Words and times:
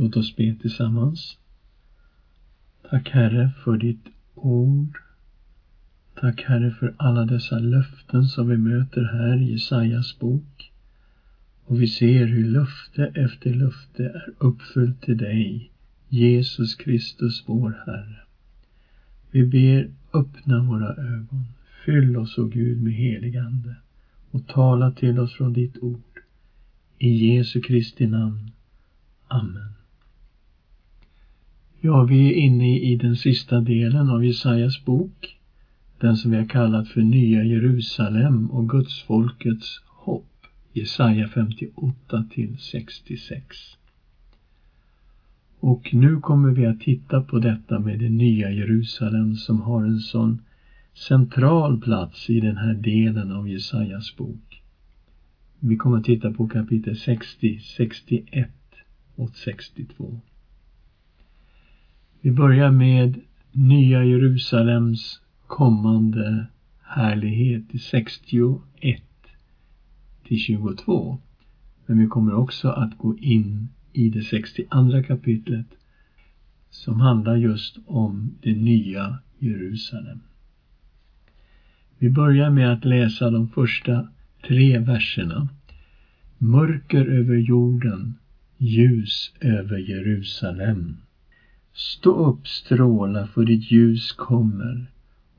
Låt 0.00 0.16
oss 0.16 0.36
be 0.36 0.54
tillsammans. 0.54 1.38
Tack 2.90 3.08
Herre 3.10 3.50
för 3.64 3.76
ditt 3.76 4.04
ord. 4.34 4.98
Tack 6.14 6.42
Herre 6.42 6.70
för 6.70 6.94
alla 6.96 7.24
dessa 7.24 7.58
löften 7.58 8.24
som 8.24 8.48
vi 8.48 8.56
möter 8.56 9.04
här 9.04 9.36
i 9.36 9.52
Jesajas 9.52 10.18
bok. 10.18 10.72
Och 11.64 11.82
vi 11.82 11.86
ser 11.86 12.26
hur 12.26 12.44
löfte 12.44 13.06
efter 13.06 13.54
löfte 13.54 14.04
är 14.04 14.32
uppfyllt 14.38 15.00
till 15.00 15.16
dig, 15.16 15.70
Jesus 16.08 16.74
Kristus, 16.74 17.44
vår 17.46 17.82
Herre. 17.86 18.20
Vi 19.30 19.46
ber, 19.46 19.90
öppna 20.12 20.62
våra 20.62 20.94
ögon. 20.94 21.44
Fyll 21.84 22.16
oss, 22.16 22.38
o 22.38 22.46
Gud, 22.46 22.82
med 22.82 22.92
helig 22.92 23.36
Ande 23.36 23.76
och 24.30 24.46
tala 24.46 24.90
till 24.90 25.18
oss 25.18 25.32
från 25.32 25.52
ditt 25.52 25.78
ord. 25.78 26.20
I 26.98 27.08
Jesu 27.08 27.60
Kristi 27.60 28.06
namn. 28.06 28.50
Amen. 29.28 29.77
Ja, 31.80 32.04
vi 32.04 32.28
är 32.28 32.32
inne 32.32 32.78
i 32.78 32.96
den 32.96 33.16
sista 33.16 33.60
delen 33.60 34.10
av 34.10 34.24
Jesajas 34.24 34.84
bok, 34.84 35.38
den 35.98 36.16
som 36.16 36.30
vi 36.30 36.36
har 36.36 36.44
kallat 36.44 36.88
för 36.88 37.00
Nya 37.00 37.44
Jerusalem 37.44 38.50
och 38.50 38.68
Gudsfolkets 38.68 39.80
hopp, 39.86 40.46
Jesaja 40.72 41.28
58 41.28 42.24
till 42.30 42.56
66. 42.58 43.56
Och 45.60 45.94
nu 45.94 46.20
kommer 46.20 46.50
vi 46.50 46.66
att 46.66 46.80
titta 46.80 47.20
på 47.20 47.38
detta 47.38 47.78
med 47.78 47.98
det 47.98 48.08
nya 48.08 48.50
Jerusalem 48.50 49.36
som 49.36 49.60
har 49.60 49.84
en 49.84 50.00
sån 50.00 50.42
central 50.94 51.80
plats 51.80 52.30
i 52.30 52.40
den 52.40 52.56
här 52.56 52.74
delen 52.74 53.32
av 53.32 53.48
Jesajas 53.48 54.16
bok. 54.16 54.62
Vi 55.60 55.76
kommer 55.76 55.98
att 55.98 56.04
titta 56.04 56.30
på 56.30 56.48
kapitel 56.48 56.96
60, 56.96 57.60
61 57.60 58.50
och 59.16 59.36
62. 59.36 60.20
Vi 62.20 62.30
börjar 62.30 62.70
med 62.70 63.20
Nya 63.52 64.04
Jerusalems 64.04 65.20
kommande 65.46 66.46
härlighet 66.82 67.74
i 67.74 67.78
61 67.78 69.02
till 70.24 70.38
22. 70.38 71.18
Men 71.86 71.98
vi 71.98 72.06
kommer 72.06 72.34
också 72.34 72.68
att 72.68 72.98
gå 72.98 73.18
in 73.18 73.68
i 73.92 74.08
det 74.08 74.22
62 74.22 75.02
kapitlet 75.06 75.66
som 76.70 77.00
handlar 77.00 77.36
just 77.36 77.78
om 77.86 78.34
det 78.40 78.54
nya 78.54 79.18
Jerusalem. 79.38 80.20
Vi 81.98 82.10
börjar 82.10 82.50
med 82.50 82.72
att 82.72 82.84
läsa 82.84 83.30
de 83.30 83.48
första 83.48 84.08
tre 84.46 84.78
verserna. 84.78 85.48
Mörker 86.38 87.06
över 87.06 87.36
jorden, 87.36 88.14
ljus 88.56 89.32
över 89.40 89.78
Jerusalem. 89.78 90.96
Stå 91.78 92.10
upp, 92.10 92.48
stråla, 92.48 93.26
för 93.26 93.44
ditt 93.44 93.70
ljus 93.70 94.12
kommer 94.12 94.90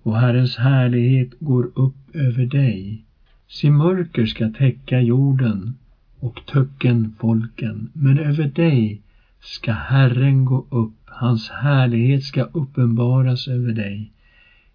och 0.03 0.17
Herrens 0.17 0.55
härlighet 0.55 1.39
går 1.39 1.71
upp 1.75 2.15
över 2.15 2.45
dig. 2.45 3.03
Se, 3.47 3.69
mörker 3.69 4.25
ska 4.25 4.49
täcka 4.49 5.01
jorden 5.01 5.77
och 6.19 6.41
töcken 6.45 7.15
folken, 7.19 7.89
men 7.93 8.17
över 8.17 8.45
dig 8.45 9.01
ska 9.39 9.71
Herren 9.71 10.45
gå 10.45 10.65
upp, 10.69 10.95
hans 11.05 11.49
härlighet 11.49 12.23
ska 12.23 12.43
uppenbaras 12.43 13.47
över 13.47 13.71
dig. 13.71 14.11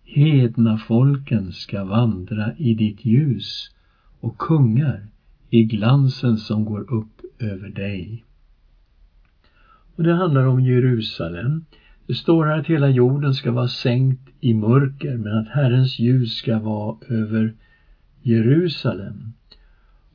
Hedna 0.04 0.76
folken 0.76 1.52
ska 1.52 1.84
vandra 1.84 2.56
i 2.56 2.74
ditt 2.74 3.04
ljus 3.04 3.70
och 4.20 4.38
kungar 4.38 5.06
i 5.50 5.62
glansen 5.62 6.38
som 6.38 6.64
går 6.64 6.92
upp 6.92 7.20
över 7.38 7.68
dig. 7.68 8.24
Och 9.96 10.02
det 10.02 10.14
handlar 10.14 10.46
om 10.46 10.60
Jerusalem. 10.60 11.64
Det 12.06 12.14
står 12.14 12.44
här 12.44 12.58
att 12.58 12.66
hela 12.66 12.88
jorden 12.88 13.34
ska 13.34 13.52
vara 13.52 13.68
sänkt 13.68 14.28
i 14.40 14.54
mörker 14.54 15.16
men 15.16 15.38
att 15.38 15.48
Herrens 15.48 15.98
ljus 15.98 16.32
ska 16.32 16.58
vara 16.58 16.96
över 17.08 17.54
Jerusalem 18.22 19.32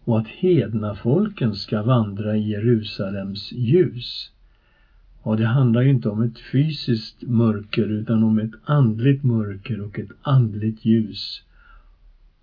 och 0.04 0.20
att 0.20 0.28
hedna 0.28 0.96
folken 0.96 1.56
ska 1.56 1.82
vandra 1.82 2.38
i 2.38 2.50
Jerusalems 2.50 3.52
ljus. 3.52 4.32
Och 5.22 5.38
det 5.38 5.46
handlar 5.46 5.82
ju 5.82 5.90
inte 5.90 6.10
om 6.10 6.22
ett 6.22 6.40
fysiskt 6.40 7.22
mörker 7.22 7.88
utan 7.88 8.24
om 8.24 8.40
ett 8.40 8.52
andligt 8.64 9.24
mörker 9.24 9.82
och 9.82 10.00
ett 10.00 10.12
andligt 10.22 10.86
ljus. 10.86 11.44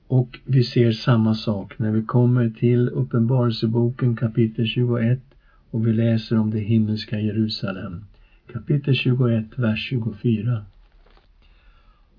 Och 0.06 0.38
vi 0.44 0.62
ser 0.62 0.92
samma 0.92 1.34
sak 1.34 1.78
när 1.78 1.90
vi 1.90 2.02
kommer 2.02 2.48
till 2.48 2.88
Uppenbarelseboken 2.88 4.16
kapitel 4.16 4.66
21 4.66 5.25
och 5.70 5.86
vi 5.86 5.92
läser 5.92 6.38
om 6.38 6.50
det 6.50 6.60
himmelska 6.60 7.20
Jerusalem. 7.20 8.04
Kapitel 8.52 8.94
21, 8.94 9.44
vers 9.56 9.88
24. 9.88 10.64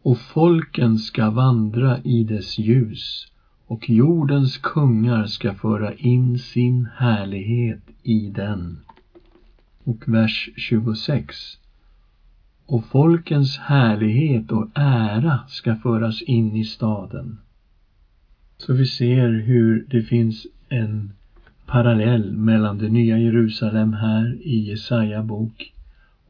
Och 0.01 0.19
folken 0.19 0.97
ska 0.97 1.29
vandra 1.29 1.99
i 2.03 2.23
dess 2.23 2.57
ljus 2.57 3.31
och 3.65 3.89
jordens 3.89 4.57
kungar 4.57 5.25
ska 5.25 5.53
föra 5.53 5.93
in 5.93 6.39
sin 6.39 6.87
härlighet 6.95 7.81
i 8.03 8.29
den. 8.29 8.79
Och 9.83 10.03
vers 10.07 10.49
26. 10.55 11.35
Och 12.65 12.85
folkens 12.85 13.57
härlighet 13.57 14.51
och 14.51 14.67
ära 14.75 15.39
ska 15.47 15.75
föras 15.75 16.21
in 16.21 16.55
i 16.55 16.65
staden. 16.65 17.37
Så 18.57 18.73
vi 18.73 18.85
ser 18.85 19.29
hur 19.29 19.85
det 19.89 20.01
finns 20.01 20.47
en 20.69 21.11
parallell 21.67 22.31
mellan 22.31 22.77
det 22.77 22.89
nya 22.89 23.17
Jerusalem 23.17 23.93
här 23.93 24.37
i 24.41 24.69
Jesaja 24.69 25.23
bok 25.23 25.73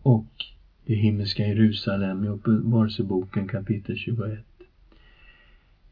och 0.04 0.46
det 0.86 0.96
himmelska 0.96 1.48
Jerusalem 1.48 2.24
i 2.24 2.28
Uppenbarelseboken 2.28 3.48
kapitel 3.48 3.96
21. 3.96 4.40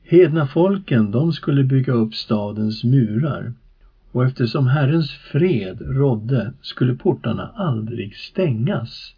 Hedna 0.03 0.47
folken, 0.47 1.11
de 1.11 1.34
skulle 1.34 1.63
bygga 1.63 1.94
upp 1.94 2.16
stadens 2.16 2.84
murar 2.84 3.53
och 4.11 4.25
eftersom 4.25 4.67
Herrens 4.67 5.11
fred 5.11 5.78
rådde 5.81 6.53
skulle 6.61 6.95
portarna 6.95 7.51
aldrig 7.55 8.16
stängas. 8.16 9.16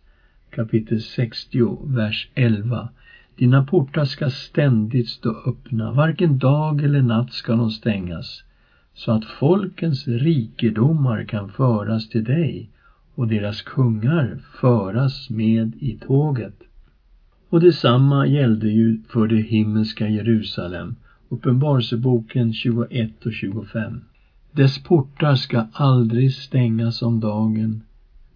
Kapitel 0.50 1.02
60, 1.02 1.78
vers 1.86 2.30
11. 2.36 2.90
Dina 3.36 3.64
portar 3.66 4.06
ska 4.06 4.30
ständigt 4.30 5.10
stå 5.10 5.30
öppna, 5.46 5.92
varken 5.92 6.38
dag 6.38 6.84
eller 6.84 7.02
natt 7.02 7.34
ska 7.34 7.56
de 7.56 7.72
stängas, 7.72 8.44
så 8.98 9.12
att 9.12 9.26
folkens 9.26 10.08
rikedomar 10.08 11.24
kan 11.24 11.50
föras 11.50 12.10
till 12.10 12.24
dig 12.24 12.70
och 13.16 13.28
deras 13.28 13.62
kungar 13.62 14.40
föras 14.62 15.30
med 15.30 15.76
i 15.80 15.98
tåget. 15.98 16.54
Och 17.50 17.60
detsamma 17.60 18.28
gällde 18.28 18.70
ju 18.70 19.02
för 19.10 19.28
det 19.28 19.42
himmelska 19.42 20.08
Jerusalem, 20.08 20.96
Uppenbarelseboken 21.30 22.54
21 22.54 23.26
och 23.26 23.34
25. 23.34 24.02
Dess 24.52 24.84
portar 24.84 25.36
ska 25.36 25.68
aldrig 25.72 26.34
stängas 26.34 27.02
om 27.02 27.20
dagen, 27.20 27.82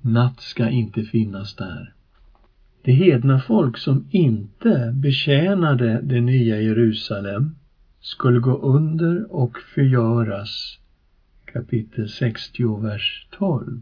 natt 0.01 0.41
ska 0.41 0.69
inte 0.69 1.03
finnas 1.03 1.55
där. 1.55 1.94
Det 2.81 2.91
hedna 2.91 3.39
folk 3.39 3.77
som 3.77 4.05
inte 4.09 4.91
betjänade 4.95 6.01
det 6.03 6.21
nya 6.21 6.61
Jerusalem 6.61 7.55
skulle 8.01 8.39
gå 8.39 8.57
under 8.57 9.31
och 9.31 9.57
förgöras. 9.75 10.78
Kapitel 11.45 12.09
60, 12.09 12.81
vers 12.81 13.28
12. 13.31 13.81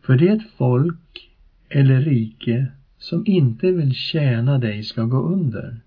För 0.00 0.16
det 0.16 0.42
folk 0.56 1.30
eller 1.68 2.00
rike 2.00 2.66
som 2.98 3.26
inte 3.26 3.72
vill 3.72 3.94
tjäna 3.94 4.58
dig 4.58 4.82
ska 4.82 5.04
gå 5.04 5.22
under. 5.22 5.80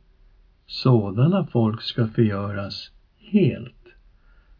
Sådana 0.65 1.45
folk 1.45 1.81
ska 1.81 2.07
förgöras 2.07 2.91
helt. 3.17 3.87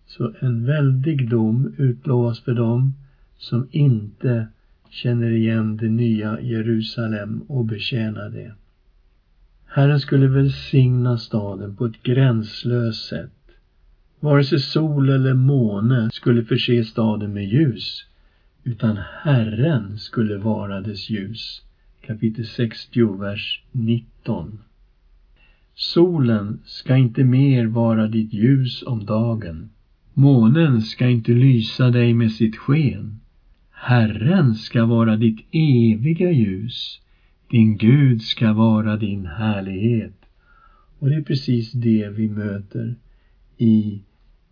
Så 0.06 0.34
en 0.40 0.66
väldig 0.66 1.30
dom 1.30 1.74
utlovas 1.78 2.40
för 2.40 2.54
dem 2.54 2.94
som 3.38 3.68
inte 3.72 4.48
känner 4.90 5.32
igen 5.32 5.78
det 5.78 5.90
nya 5.90 6.42
Jerusalem 6.42 7.42
och 7.48 7.66
betjänar 7.66 8.30
det. 8.30 8.54
Herren 9.76 10.00
skulle 10.00 10.28
välsigna 10.28 11.18
staden 11.18 11.76
på 11.76 11.86
ett 11.86 12.04
gränslöst 12.04 13.08
sätt. 13.08 13.52
Vare 14.20 14.44
sig 14.44 14.60
sol 14.60 15.10
eller 15.10 15.34
måne 15.34 16.10
skulle 16.12 16.46
förse 16.46 16.84
staden 16.84 17.34
med 17.34 17.46
ljus, 17.46 18.06
utan 18.64 18.98
Herren 19.24 19.98
skulle 19.98 20.38
vara 20.38 20.82
dess 20.82 21.10
ljus. 21.10 21.62
Kapitel 22.02 22.46
60, 22.46 23.18
vers 23.20 23.64
19. 23.72 24.60
Solen 25.76 26.60
ska 26.66 26.98
inte 26.98 27.24
mer 27.24 27.66
vara 27.66 28.08
ditt 28.08 28.34
ljus 28.34 28.84
om 28.88 29.06
dagen. 29.06 29.70
Månen 30.14 30.82
ska 30.82 31.10
inte 31.10 31.32
lysa 31.32 31.90
dig 31.90 32.14
med 32.14 32.32
sitt 32.32 32.56
sken. 32.56 33.20
Herren 33.72 34.56
ska 34.56 34.86
vara 34.86 35.16
ditt 35.16 35.40
eviga 35.52 36.32
ljus. 36.32 37.00
Din 37.50 37.78
Gud 37.78 38.22
ska 38.22 38.54
vara 38.54 38.98
din 38.98 39.26
härlighet. 39.26 40.14
Och 41.00 41.10
det 41.10 41.16
är 41.16 41.22
precis 41.22 41.72
det 41.72 42.10
vi 42.10 42.28
möter 42.28 42.96
i 43.58 44.02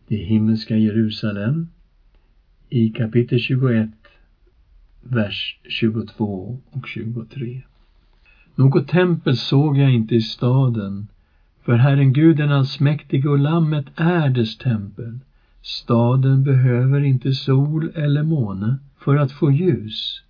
det 0.08 0.18
himmelska 0.18 0.78
Jerusalem. 0.78 1.68
I 2.70 2.90
kapitel 2.90 3.40
21 3.40 3.90
vers 5.02 5.60
22 5.64 6.60
och 6.72 6.88
23. 6.88 7.62
Något 8.56 8.88
tempel 8.88 9.38
såg 9.38 9.78
jag 9.78 9.94
inte 9.94 10.16
i 10.16 10.22
staden, 10.22 11.08
för 11.64 11.76
Herren 11.76 12.14
Gud 12.14 12.38
den 12.38 12.52
allsmäktige 12.52 13.28
och 13.28 13.40
Lammet 13.40 13.86
är 13.96 14.30
dess 14.30 14.58
tempel. 14.58 15.20
Staden 15.62 16.44
behöver 16.44 17.02
inte 17.02 17.34
sol 17.34 17.92
eller 17.96 18.24
måne 18.24 18.78
för 18.98 19.16
att 19.16 19.32
få 19.32 19.52
ljus, 19.52 20.22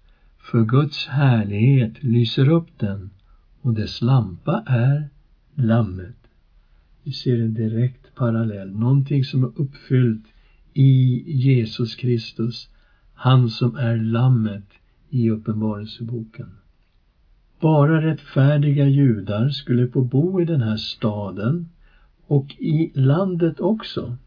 för 0.51 0.65
Guds 0.65 1.07
härlighet 1.07 2.03
lyser 2.03 2.49
upp 2.49 2.67
den 2.77 3.09
och 3.61 3.73
dess 3.73 4.01
lampa 4.01 4.63
är 4.67 5.09
Lammet. 5.55 6.17
Vi 7.03 7.11
ser 7.11 7.41
en 7.41 7.53
direkt 7.53 8.15
parallell, 8.15 8.71
någonting 8.71 9.23
som 9.23 9.43
är 9.43 9.51
uppfyllt 9.55 10.25
i 10.73 11.23
Jesus 11.31 11.95
Kristus, 11.95 12.69
han 13.13 13.49
som 13.49 13.75
är 13.75 13.97
Lammet 13.97 14.67
i 15.09 15.29
Uppenbarelseboken. 15.29 16.49
Bara 17.59 18.01
rättfärdiga 18.01 18.87
judar 18.87 19.49
skulle 19.49 19.87
få 19.87 20.01
bo 20.01 20.41
i 20.41 20.45
den 20.45 20.61
här 20.61 20.77
staden 20.77 21.69
och 22.27 22.55
i 22.59 22.91
landet 22.95 23.59
också. 23.59 24.17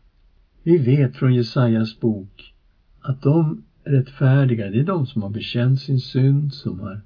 Vi 0.62 0.78
vet 0.78 1.16
från 1.16 1.34
Jesajas 1.34 2.00
bok 2.00 2.54
att 3.00 3.22
de 3.22 3.62
rättfärdiga, 3.84 4.70
det 4.70 4.78
är 4.78 4.84
de 4.84 5.06
som 5.06 5.22
har 5.22 5.28
bekänt 5.28 5.80
sin 5.80 6.00
synd, 6.00 6.52
som 6.52 6.80
har 6.80 7.00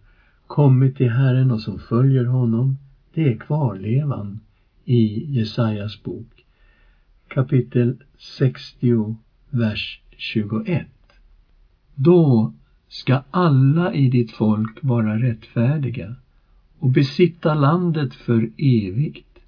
kommit 0.47 0.97
till 0.97 1.11
Herren 1.11 1.51
och 1.51 1.61
som 1.61 1.79
följer 1.79 2.25
honom. 2.25 2.79
Det 3.15 3.33
är 3.33 3.37
kvarlevan 3.37 4.41
i 4.85 5.33
Jesajas 5.39 6.03
bok. 6.03 6.45
Kapitel 7.29 7.97
60, 8.19 9.17
vers 9.51 10.01
21. 10.17 10.87
Då 11.95 12.53
ska 12.89 13.23
alla 13.31 13.93
i 13.93 14.09
ditt 14.09 14.31
folk 14.31 14.79
vara 14.83 15.19
rättfärdiga 15.19 16.15
och 16.79 16.91
besitta 16.91 17.55
landet 17.55 18.15
för 18.15 18.51
evigt, 18.57 19.39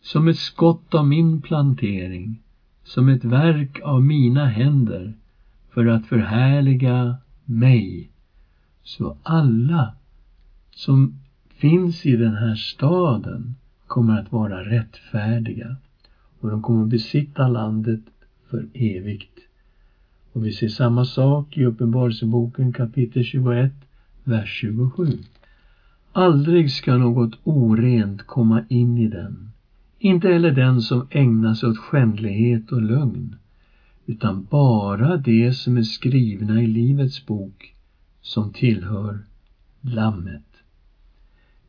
som 0.00 0.28
ett 0.28 0.36
skott 0.36 0.94
av 0.94 1.06
min 1.06 1.40
plantering, 1.40 2.40
som 2.84 3.08
ett 3.08 3.24
verk 3.24 3.80
av 3.82 4.02
mina 4.02 4.46
händer, 4.46 5.14
för 5.74 5.86
att 5.86 6.06
förhärliga 6.06 7.16
mig. 7.44 8.10
Så 8.82 9.16
alla 9.22 9.94
som 10.70 11.18
finns 11.48 12.06
i 12.06 12.16
den 12.16 12.34
här 12.34 12.54
staden 12.54 13.54
kommer 13.86 14.20
att 14.20 14.32
vara 14.32 14.64
rättfärdiga 14.64 15.76
och 16.40 16.50
de 16.50 16.62
kommer 16.62 16.82
att 16.82 16.88
besitta 16.88 17.48
landet 17.48 18.00
för 18.50 18.66
evigt. 18.74 19.38
Och 20.32 20.46
vi 20.46 20.52
ser 20.52 20.68
samma 20.68 21.04
sak 21.04 21.56
i 21.56 21.64
Uppenbarelseboken 21.64 22.72
kapitel 22.72 23.24
21, 23.24 23.72
vers 24.24 24.60
27. 24.60 25.18
Aldrig 26.12 26.70
ska 26.70 26.96
något 26.96 27.38
orent 27.44 28.26
komma 28.26 28.64
in 28.68 28.98
i 28.98 29.08
den, 29.08 29.50
inte 29.98 30.28
heller 30.28 30.50
den 30.50 30.80
som 30.80 31.06
ägnar 31.10 31.54
sig 31.54 31.68
åt 31.68 31.78
skändlighet 31.78 32.72
och 32.72 32.82
lögn, 32.82 33.36
utan 34.06 34.44
bara 34.44 35.16
det 35.16 35.52
som 35.52 35.76
är 35.76 35.82
skrivna 35.82 36.62
i 36.62 36.66
Livets 36.66 37.26
bok 37.26 37.74
som 38.20 38.52
tillhör 38.52 39.18
Lammet. 39.80 40.42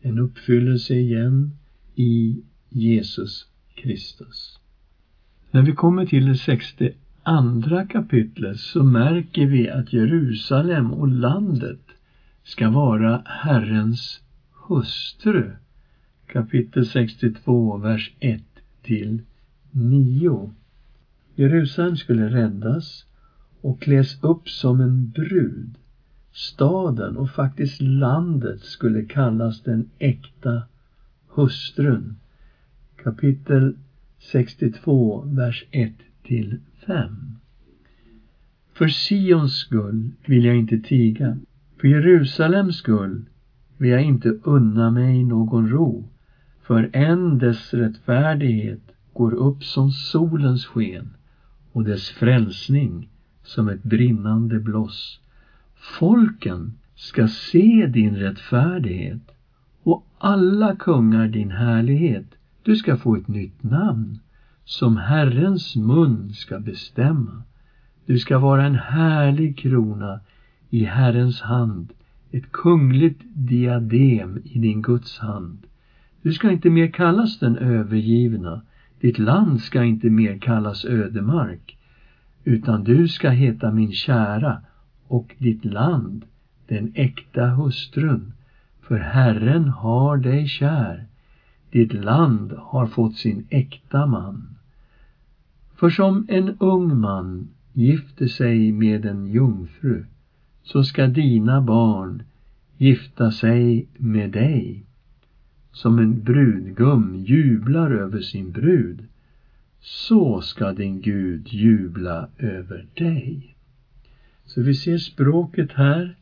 En 0.02 0.20
uppfyllelse 0.20 0.96
igen 0.96 1.58
i 1.96 2.44
Jesus 2.70 3.48
Kristus. 3.76 4.60
När 5.52 5.62
vi 5.62 5.72
kommer 5.72 6.06
till 6.06 6.26
det 6.26 6.36
sexte 6.36 6.94
andra 7.24 7.86
kapitlet 7.88 8.60
så 8.60 8.84
märker 8.84 9.46
vi 9.46 9.70
att 9.70 9.94
Jerusalem 9.94 10.94
och 10.94 11.08
landet 11.08 11.82
ska 12.44 12.70
vara 12.70 13.22
Herrens 13.26 14.22
hustru. 14.68 15.52
Kapitel 16.28 16.86
62, 16.86 17.78
vers 17.78 18.12
1 18.20 18.44
till 18.82 19.22
9. 19.72 20.54
Jerusalem 21.36 21.98
skulle 21.98 22.30
räddas 22.30 23.06
och 23.62 23.82
kläs 23.82 24.24
upp 24.24 24.50
som 24.50 24.82
en 24.82 25.10
brud. 25.10 25.78
Staden 26.32 27.18
och 27.18 27.30
faktiskt 27.30 27.82
landet 27.82 28.62
skulle 28.62 29.06
kallas 29.06 29.62
den 29.62 29.90
äkta 30.00 30.62
hustrun. 31.28 32.16
Kapitel 33.04 33.76
62, 34.20 35.24
vers 35.28 35.66
1 35.72 35.94
till 36.24 36.60
5. 36.86 37.36
För 38.74 38.88
Sions 38.88 39.54
skull 39.54 40.12
vill 40.26 40.46
jag 40.46 40.56
inte 40.56 40.78
tiga, 40.78 41.38
för 41.82 41.88
Jerusalems 41.88 42.76
skull 42.76 43.26
vill 43.78 43.90
jag 43.90 44.04
inte 44.04 44.30
unna 44.44 44.92
mig 44.92 45.24
någon 45.24 45.70
ro, 45.70 46.10
för 46.62 46.90
än 46.94 47.38
dess 47.38 47.74
rättfärdighet 47.74 48.82
går 49.14 49.34
upp 49.34 49.64
som 49.64 49.92
solens 49.92 50.66
sken 50.66 51.10
och 51.74 51.84
dess 51.84 52.10
frälsning 52.10 53.10
som 53.44 53.68
ett 53.68 53.84
brinnande 53.84 54.60
bloss. 54.60 55.20
Folken 55.76 56.74
ska 56.96 57.28
se 57.28 57.88
din 57.88 58.16
rättfärdighet 58.16 59.32
och 59.84 60.08
alla 60.18 60.76
kungar 60.76 61.28
din 61.28 61.52
härlighet. 61.52 62.36
Du 62.64 62.76
ska 62.76 62.96
få 62.96 63.16
ett 63.16 63.28
nytt 63.28 63.64
namn 63.64 64.20
som 64.66 64.98
Herrens 64.98 65.76
mun 65.76 66.34
ska 66.34 66.60
bestämma. 66.60 67.44
Du 68.06 68.20
ska 68.20 68.40
vara 68.40 68.66
en 68.66 68.76
härlig 68.76 69.58
krona 69.58 70.20
i 70.70 70.84
Herrens 70.84 71.42
hand, 71.42 71.94
ett 72.32 72.52
kungligt 72.52 73.22
diadem 73.34 74.40
i 74.44 74.60
din 74.60 74.82
Guds 74.82 75.20
hand. 75.20 75.58
Du 76.22 76.34
ska 76.34 76.52
inte 76.52 76.70
mer 76.70 76.88
kallas 76.88 77.40
den 77.40 77.58
övergivna, 77.58 78.62
ditt 79.04 79.20
land 79.20 79.62
ska 79.62 79.84
inte 79.84 80.10
mer 80.10 80.38
kallas 80.38 80.86
ödemark, 80.86 81.78
utan 82.44 82.84
du 82.84 83.08
ska 83.08 83.30
heta 83.30 83.72
min 83.72 83.92
kära 83.92 84.62
och 85.08 85.36
ditt 85.38 85.66
land 85.66 86.26
den 86.68 86.92
äkta 86.96 87.48
hustrun, 87.48 88.34
för 88.82 88.98
Herren 88.98 89.68
har 89.68 90.18
dig 90.18 90.48
kär. 90.48 91.06
Ditt 91.72 91.94
land 91.94 92.54
har 92.58 92.88
fått 92.88 93.16
sin 93.16 93.48
äkta 93.50 94.06
man. 94.06 94.56
För 95.76 95.90
som 95.90 96.26
en 96.30 96.58
ung 96.60 97.00
man 97.00 97.48
gifter 97.74 98.28
sig 98.28 98.72
med 98.72 99.06
en 99.06 99.28
jungfru, 99.28 100.06
så 100.64 100.84
ska 100.84 101.08
dina 101.08 101.62
barn 101.62 102.24
gifta 102.78 103.32
sig 103.32 103.88
med 103.98 104.32
dig. 104.32 104.84
Som 105.74 106.00
en 106.00 106.24
brudgum 106.24 107.16
jublar 107.16 107.92
över 107.92 108.22
sin 108.22 108.52
brud, 108.52 109.08
så 109.80 110.42
ska 110.42 110.74
din 110.74 111.02
Gud 111.02 111.48
jubla 111.48 112.28
över 112.38 112.86
dig. 112.94 113.56
Så 114.46 114.62
vi 114.62 114.74
ser 114.74 114.98
språket 114.98 115.72
här, 115.72 116.16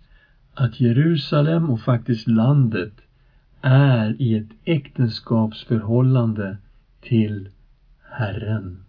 att 0.54 0.80
Jerusalem 0.80 1.70
och 1.70 1.82
faktiskt 1.82 2.28
landet 2.28 2.94
är 3.62 4.22
i 4.22 4.36
ett 4.36 4.50
äktenskapsförhållande 4.66 6.58
till 7.02 7.50
Herren. 8.10 8.84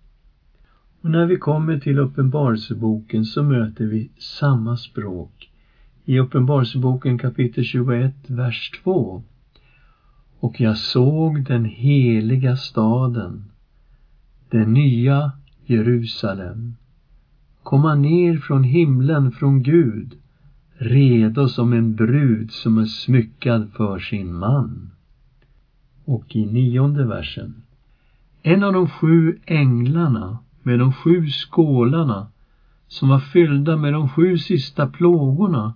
Och 1.01 1.11
när 1.11 1.27
vi 1.27 1.37
kommer 1.37 1.79
till 1.79 1.99
Uppenbarelseboken 1.99 3.25
så 3.25 3.43
möter 3.43 3.85
vi 3.85 4.11
samma 4.19 4.77
språk. 4.77 5.51
I 6.05 6.19
Uppenbarelseboken 6.19 7.19
kapitel 7.19 7.65
21, 7.65 8.15
vers 8.27 8.71
2. 8.85 9.23
Och 10.43 10.61
jag 10.61 10.79
såg 10.79 11.45
den 11.45 11.65
heliga 11.65 12.57
staden, 12.57 13.45
den 14.51 14.73
nya 14.73 15.33
Jerusalem, 15.67 16.77
komma 17.63 17.95
ner 17.95 18.39
från 18.39 18.65
himlen 18.65 19.33
från 19.33 19.63
Gud, 19.63 20.15
redo 20.75 21.49
som 21.49 21.73
en 21.73 21.95
brud 21.95 22.51
som 22.51 22.79
är 22.79 22.85
smyckad 22.85 23.71
för 23.73 23.99
sin 23.99 24.35
man. 24.35 24.91
Och 26.05 26.37
i 26.37 26.47
nionde 26.47 27.05
versen. 27.05 27.63
En 28.43 28.65
av 28.65 28.73
de 28.73 28.89
sju 28.89 29.39
änglarna 29.47 30.39
med 30.63 30.79
de 30.79 30.93
sju 30.93 31.29
skålarna 31.29 32.27
som 32.89 33.09
var 33.09 33.19
fyllda 33.19 33.77
med 33.77 33.93
de 33.93 34.09
sju 34.09 34.39
sista 34.39 34.87
plågorna 34.87 35.75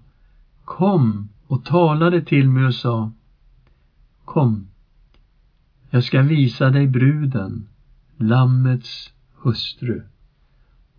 kom 0.65 1.29
och 1.47 1.65
talade 1.65 2.23
till 2.23 2.49
mig 2.49 2.67
och 2.67 2.75
sa 2.75 3.11
Kom, 4.27 4.67
jag 5.91 6.05
ska 6.05 6.23
visa 6.23 6.71
dig 6.71 6.87
bruden, 6.87 7.69
Lammets 8.17 9.13
hustru. 9.35 10.03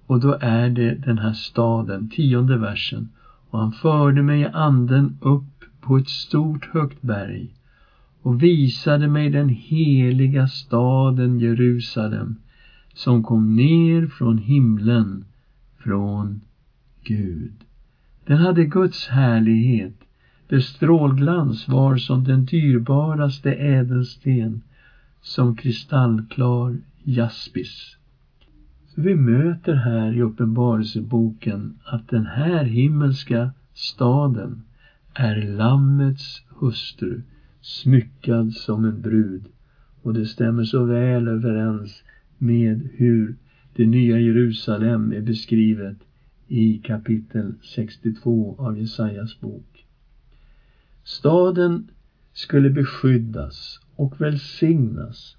Och 0.06 0.20
då 0.20 0.38
är 0.42 0.70
det 0.70 0.96
den 0.96 1.18
här 1.18 1.34
staden, 1.34 2.10
tionde 2.10 2.58
versen. 2.58 3.10
Och 3.50 3.60
han 3.60 3.72
förde 3.72 4.22
mig 4.24 4.42
i 4.42 4.46
anden 4.46 5.18
upp 5.22 5.64
på 5.82 5.98
ett 5.98 6.10
stort 6.10 6.66
högt 6.66 7.02
berg 7.02 7.56
och 8.22 8.44
visade 8.44 9.08
mig 9.08 9.30
den 9.30 9.50
heliga 9.50 10.48
staden 10.48 11.40
Jerusalem 11.40 12.36
som 12.94 13.24
kom 13.24 13.56
ner 13.56 14.08
från 14.08 14.38
himlen 14.38 15.26
från 15.78 16.42
Gud. 17.04 17.54
Den 18.26 18.38
hade 18.38 18.66
Guds 18.66 19.08
härlighet. 19.08 20.07
Dess 20.50 20.66
strålglans 20.66 21.68
var 21.68 21.98
som 21.98 22.24
den 22.24 22.46
dyrbaraste 22.46 23.51
ädelsten, 23.54 24.62
som 25.22 25.56
kristallklar 25.56 26.77
jaspis. 27.04 27.98
Så 28.88 29.01
vi 29.01 29.16
möter 29.16 29.74
här 29.74 30.13
i 30.13 30.22
Uppenbarelseboken 30.22 31.80
att 31.84 32.10
den 32.10 32.25
här 32.25 32.63
himmelska 32.63 33.51
staden 33.74 34.62
är 35.13 35.42
Lammets 35.42 36.44
hustru, 36.50 37.22
smyckad 37.62 38.54
som 38.54 38.86
en 38.86 39.01
brud. 39.01 39.46
Och 40.01 40.13
det 40.13 40.25
stämmer 40.25 40.63
så 40.63 40.84
väl 40.84 41.27
överens 41.27 42.04
med 42.38 42.89
hur 42.94 43.36
det 43.75 43.86
nya 43.86 44.20
Jerusalem 44.20 45.12
är 45.12 45.22
beskrivet 45.22 45.98
i 46.48 46.77
kapitel 46.77 47.54
62 47.62 48.56
av 48.58 48.80
Jesajas 48.80 49.39
bok. 49.39 49.77
Staden 51.08 51.88
skulle 52.34 52.70
beskyddas 52.70 53.80
och 53.96 54.22
välsignas. 54.22 55.38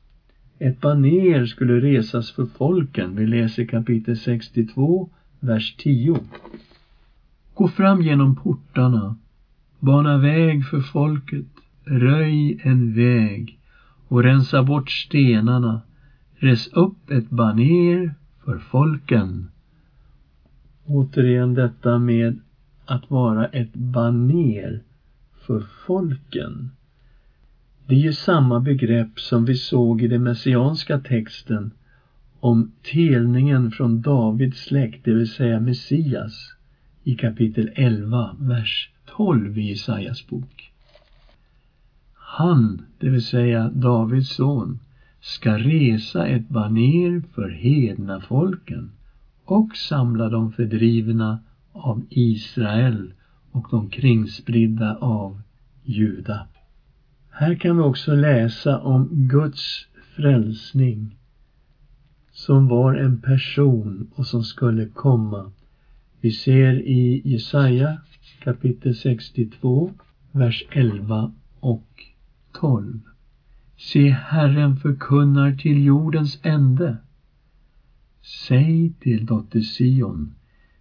Ett 0.59 0.81
baner 0.81 1.47
skulle 1.47 1.81
resas 1.81 2.31
för 2.31 2.45
folken. 2.45 3.17
Vi 3.17 3.27
läser 3.27 3.65
kapitel 3.65 4.17
62, 4.17 5.09
vers 5.41 5.77
10. 5.79 6.21
Gå 7.55 7.69
fram 7.69 8.03
genom 8.03 8.37
portarna, 8.37 9.17
bana 9.79 10.19
väg 10.19 10.65
för 10.65 10.81
folket, 10.81 11.47
röj 11.85 12.61
en 12.63 12.95
väg 12.95 13.59
och 14.09 14.23
rensa 14.23 14.63
bort 14.63 14.91
stenarna. 14.91 15.81
Res 16.35 16.69
upp 16.69 17.11
ett 17.11 17.31
baner 17.31 18.15
för 18.45 18.59
folken. 18.59 19.49
Återigen 20.87 21.55
detta 21.55 21.99
med 21.99 22.41
att 22.87 23.11
vara 23.11 23.47
ett 23.47 23.75
baner 23.75 24.83
för 25.49 25.61
folken. 25.87 26.71
Det 27.87 27.95
är 27.95 27.99
ju 27.99 28.13
samma 28.13 28.61
begrepp 28.61 29.21
som 29.21 29.45
vi 29.45 29.57
såg 29.57 30.03
i 30.03 30.09
den 30.09 30.23
messianska 30.23 30.99
texten 30.99 31.71
om 32.41 32.73
telningen 32.83 33.71
från 33.71 34.01
Davids 34.01 34.65
släkt, 34.65 35.05
det 35.05 35.15
vill 35.15 35.29
säga 35.29 35.61
Messias, 35.61 36.55
i 37.05 37.15
kapitel 37.15 37.71
11, 37.75 38.37
vers 38.39 38.91
12 39.17 39.59
i 39.59 39.69
Jesajas 39.69 40.27
bok. 40.27 40.73
Han, 42.15 42.83
det 42.99 43.09
vill 43.09 43.23
säga 43.23 43.69
Davids 43.69 44.29
son, 44.29 44.79
ska 45.21 45.59
resa 45.59 46.27
ett 46.27 46.49
baner 46.49 47.23
för 47.35 47.49
hedna 47.49 48.21
folken 48.21 48.91
och 49.45 49.77
samla 49.77 50.29
de 50.29 50.53
fördrivna 50.53 51.39
av 51.73 52.05
Israel 52.09 53.13
och 53.59 53.67
de 53.71 53.91
kringspridda 53.91 54.97
av 54.97 55.43
Juda. 55.83 56.47
Här 57.31 57.55
kan 57.55 57.77
vi 57.77 57.83
också 57.83 58.15
läsa 58.15 58.79
om 58.79 59.09
Guds 59.13 59.87
frälsning 60.17 61.17
som 62.33 62.69
var 62.69 62.95
en 62.95 63.21
person 63.21 64.11
och 64.15 64.27
som 64.27 64.43
skulle 64.43 64.87
komma. 64.87 65.53
Vi 66.21 66.31
ser 66.31 66.73
i 66.75 67.23
Jesaja 67.25 67.99
kapitel 68.41 68.95
62, 68.95 69.93
vers 70.33 70.65
11 70.71 71.33
och 71.61 72.05
12. 72.53 73.01
Se, 73.77 74.09
Herren 74.09 74.77
förkunnar 74.77 75.53
till 75.53 75.85
jordens 75.85 76.39
ände. 76.43 76.97
Säg 78.49 78.93
till 79.01 79.27
dotter 79.27 79.61
Sion, 79.61 80.35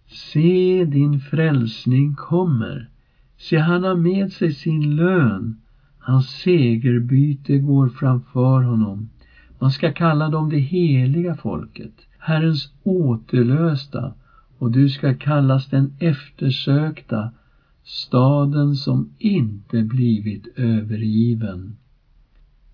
se 0.08 0.84
din 0.84 1.20
frälsning 1.20 2.14
kommer. 2.14 2.88
Se, 3.36 3.58
han 3.58 3.82
har 3.82 3.94
med 3.94 4.32
sig 4.32 4.52
sin 4.52 4.96
lön, 4.96 5.56
hans 5.98 6.26
segerbyte 6.28 7.58
går 7.58 7.88
framför 7.88 8.62
honom. 8.62 9.08
Man 9.58 9.70
ska 9.70 9.92
kalla 9.92 10.28
dem 10.28 10.48
det 10.48 10.58
heliga 10.58 11.34
folket, 11.34 11.92
Herrens 12.18 12.72
återlösta, 12.82 14.12
och 14.58 14.70
du 14.70 14.88
ska 14.88 15.14
kallas 15.14 15.66
den 15.66 15.92
eftersökta, 15.98 17.30
staden 17.84 18.76
som 18.76 19.08
inte 19.18 19.82
blivit 19.82 20.46
övergiven. 20.56 21.76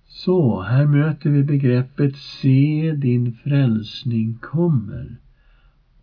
Så, 0.06 0.60
här 0.60 0.86
möter 0.86 1.30
vi 1.30 1.42
begreppet 1.42 2.16
se 2.16 2.92
din 2.96 3.32
frälsning 3.32 4.38
kommer. 4.40 5.16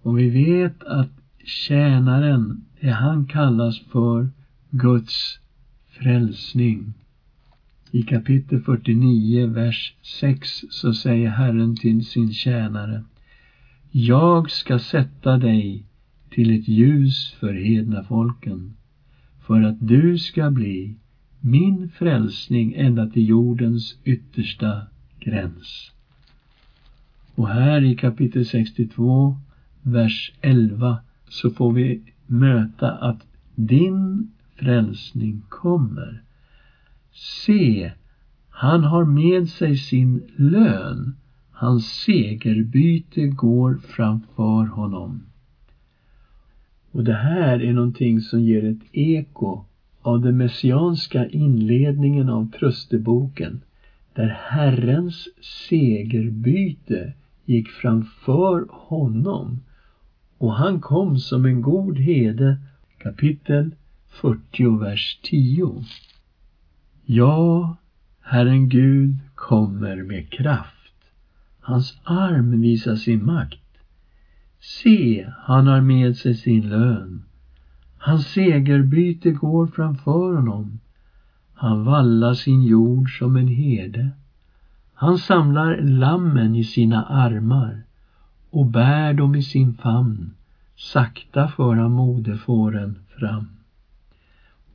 Och 0.01 0.19
vi 0.19 0.29
vet 0.29 0.83
att 0.83 1.20
tjänaren, 1.45 2.65
det 2.79 2.89
han 2.89 3.25
kallas 3.25 3.79
för 3.79 4.29
Guds 4.69 5.39
frälsning. 5.89 6.93
I 7.91 8.01
kapitel 8.01 8.61
49, 8.61 9.47
vers 9.47 9.93
6 10.01 10.49
så 10.69 10.93
säger 10.93 11.29
Herren 11.29 11.75
till 11.75 12.05
sin 12.05 12.33
tjänare 12.33 13.03
Jag 13.91 14.51
ska 14.51 14.79
sätta 14.79 15.37
dig 15.37 15.83
till 16.29 16.59
ett 16.59 16.67
ljus 16.67 17.31
för 17.39 17.53
hedna 17.53 18.03
folken 18.03 18.73
för 19.39 19.61
att 19.61 19.75
du 19.79 20.17
ska 20.17 20.49
bli 20.49 20.95
min 21.39 21.89
frälsning 21.89 22.73
ända 22.73 23.07
till 23.07 23.27
jordens 23.27 23.95
yttersta 24.03 24.81
gräns. 25.19 25.91
Och 27.35 27.49
här 27.49 27.83
i 27.83 27.95
kapitel 27.95 28.45
62, 28.45 29.37
vers 29.81 30.31
11, 30.41 30.97
så 31.31 31.49
får 31.49 31.71
vi 31.71 32.01
möta 32.27 32.91
att 32.91 33.27
din 33.55 34.31
frälsning 34.55 35.41
kommer. 35.49 36.21
Se, 37.11 37.91
han 38.49 38.83
har 38.83 39.05
med 39.05 39.49
sig 39.49 39.77
sin 39.77 40.23
lön. 40.35 41.15
Hans 41.51 41.85
segerbyte 41.85 43.27
går 43.27 43.79
framför 43.87 44.65
honom. 44.65 45.23
Och 46.91 47.03
det 47.03 47.13
här 47.13 47.61
är 47.61 47.73
någonting 47.73 48.21
som 48.21 48.41
ger 48.41 48.63
ett 48.63 48.83
eko 48.91 49.63
av 50.01 50.21
den 50.21 50.37
messianska 50.37 51.29
inledningen 51.29 52.29
av 52.29 52.51
trösteboken 52.51 53.61
där 54.13 54.37
Herrens 54.49 55.27
segerbyte 55.69 57.13
gick 57.45 57.69
framför 57.69 58.65
honom 58.69 59.59
och 60.41 60.53
han 60.53 60.79
kom 60.79 61.17
som 61.17 61.45
en 61.45 61.61
god 61.61 61.99
herde 61.99 62.57
kapitel 62.97 63.75
40, 64.09 64.79
vers 64.79 65.19
10. 65.23 65.83
Ja, 67.05 67.75
Herren 68.21 68.69
Gud 68.69 69.17
kommer 69.35 70.03
med 70.03 70.29
kraft. 70.29 70.93
Hans 71.59 71.97
arm 72.03 72.61
visar 72.61 72.95
sin 72.95 73.25
makt. 73.25 73.77
Se, 74.59 75.27
han 75.37 75.67
har 75.67 75.81
med 75.81 76.17
sig 76.17 76.35
sin 76.35 76.69
lön. 76.69 77.23
Hans 77.97 78.27
segerbyte 78.27 79.31
går 79.31 79.67
framför 79.67 80.35
honom. 80.35 80.79
Han 81.53 81.83
vallar 81.83 82.33
sin 82.33 82.63
jord 82.63 83.19
som 83.19 83.35
en 83.35 83.47
herde. 83.47 84.09
Han 84.93 85.17
samlar 85.17 85.81
lammen 85.81 86.55
i 86.55 86.63
sina 86.63 87.05
armar 87.05 87.83
och 88.51 88.65
bär 88.65 89.13
dem 89.13 89.35
i 89.35 89.43
sin 89.43 89.73
famn. 89.73 90.33
Sakta 90.75 91.47
för 91.47 91.75
han 91.75 91.91
moderfåren 91.91 92.99
fram. 93.07 93.47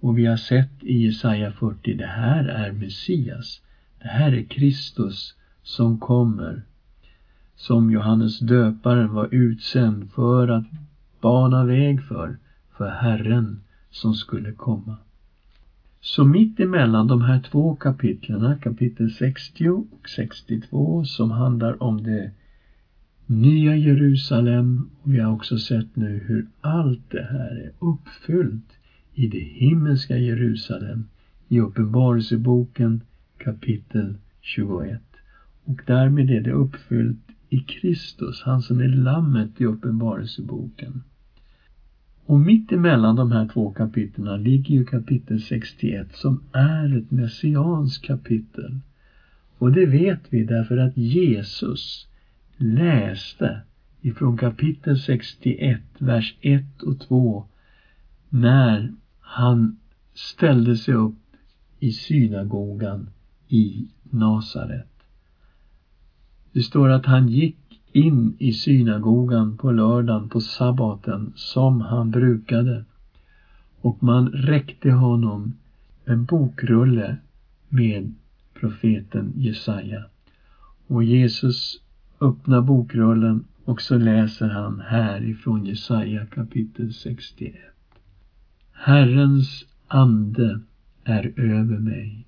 Och 0.01 0.19
vi 0.19 0.27
har 0.27 0.37
sett 0.37 0.85
i 0.85 1.05
Jesaja 1.05 1.53
40, 1.53 1.95
det 1.95 2.07
här 2.07 2.45
är 2.45 2.73
Messias. 2.73 3.61
Det 4.03 4.09
här 4.09 4.33
är 4.33 4.43
Kristus 4.43 5.35
som 5.63 5.99
kommer. 5.99 6.63
Som 7.57 7.91
Johannes 7.91 8.39
döparen 8.39 9.13
var 9.13 9.29
utsänd 9.31 10.11
för 10.11 10.49
att 10.49 10.65
bana 11.21 11.65
väg 11.65 12.03
för 12.03 12.37
för 12.77 12.89
Herren 12.89 13.61
som 13.91 14.15
skulle 14.15 14.53
komma. 14.53 14.97
Så 16.01 16.25
mitt 16.25 16.61
emellan 16.61 17.07
de 17.07 17.23
här 17.23 17.41
två 17.41 17.75
kapitlen, 17.75 18.59
kapitel 18.59 19.11
60 19.11 19.69
och 19.69 20.09
62, 20.17 21.05
som 21.05 21.31
handlar 21.31 21.83
om 21.83 22.03
det 22.03 22.31
nya 23.27 23.77
Jerusalem, 23.77 24.91
och 25.03 25.15
vi 25.15 25.19
har 25.19 25.33
också 25.33 25.59
sett 25.59 25.97
nu 25.97 26.23
hur 26.27 26.47
allt 26.61 27.11
det 27.11 27.27
här 27.31 27.51
är 27.51 27.73
uppfyllt 27.79 28.73
i 29.15 29.27
det 29.27 29.45
himmelska 29.45 30.19
Jerusalem 30.19 31.05
i 31.49 31.61
Uppenbarelseboken 31.61 33.01
kapitel 33.39 34.15
21. 34.41 35.01
Och 35.65 35.81
därmed 35.87 36.31
är 36.31 36.41
det 36.41 36.53
uppfyllt 36.53 37.19
i 37.49 37.59
Kristus, 37.59 38.43
han 38.43 38.63
som 38.63 38.81
är 38.81 38.89
lammet 38.89 39.61
i 39.61 39.65
Uppenbarelseboken. 39.65 41.03
Och 42.27 42.41
mitt 42.41 42.73
emellan 42.73 43.17
de 43.17 43.33
här 43.33 43.49
två 43.49 43.71
kapitlen 43.71 44.43
ligger 44.43 44.75
ju 44.75 44.85
kapitel 44.85 45.41
61 45.41 46.09
som 46.13 46.41
är 46.53 46.99
ett 46.99 47.11
messianskt 47.11 48.05
kapitel. 48.05 48.79
Och 49.59 49.73
det 49.73 49.87
vet 49.87 50.21
vi 50.31 50.45
därför 50.45 50.77
att 50.77 50.97
Jesus 50.97 52.09
läste 52.57 53.61
ifrån 54.01 54.37
kapitel 54.37 54.99
61, 54.99 55.81
vers 55.99 56.37
1 56.41 56.83
och 56.83 57.01
2 57.01 57.45
när 58.29 58.93
han 59.21 59.79
ställde 60.15 60.77
sig 60.77 60.95
upp 60.95 61.19
i 61.81 61.93
synagogan 61.93 63.11
i 63.49 63.89
Nasaret. 64.03 64.89
Det 66.53 66.63
står 66.63 66.89
att 66.89 67.07
han 67.07 67.29
gick 67.29 67.81
in 67.93 68.37
i 68.39 68.53
synagogan 68.53 69.57
på 69.57 69.73
lördagen 69.73 70.29
på 70.29 70.41
sabbaten 70.41 71.33
som 71.35 71.81
han 71.81 72.11
brukade 72.11 72.85
och 73.81 74.03
man 74.03 74.29
räckte 74.29 74.91
honom 74.91 75.55
en 76.05 76.25
bokrulle 76.25 77.17
med 77.69 78.15
profeten 78.55 79.33
Jesaja. 79.37 80.05
Och 80.87 81.05
Jesus 81.05 81.81
öppnar 82.21 82.61
bokrullen 82.61 83.45
och 83.65 83.83
så 83.83 83.99
läser 83.99 84.49
han 84.49 84.81
här 84.81 85.25
ifrån 85.25 85.67
Jesaja 85.67 86.27
kapitel 86.27 86.93
61. 86.93 87.55
Herrens 88.73 89.65
ande 89.89 90.61
är 91.05 91.33
över 91.37 91.79
mig. 91.79 92.27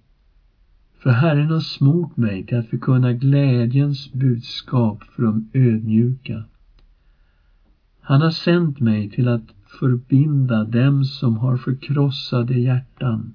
För 0.98 1.10
Herren 1.10 1.50
har 1.50 1.60
smort 1.60 2.16
mig 2.16 2.46
till 2.46 2.58
att 2.58 2.66
förkunna 2.66 3.12
glädjens 3.12 4.12
budskap 4.12 5.04
för 5.04 5.22
de 5.22 5.50
ödmjuka. 5.52 6.44
Han 8.00 8.20
har 8.20 8.30
sänt 8.30 8.80
mig 8.80 9.10
till 9.10 9.28
att 9.28 9.54
förbinda 9.80 10.64
dem 10.64 11.04
som 11.04 11.36
har 11.36 11.56
förkrossade 11.56 12.54
hjärtan, 12.54 13.34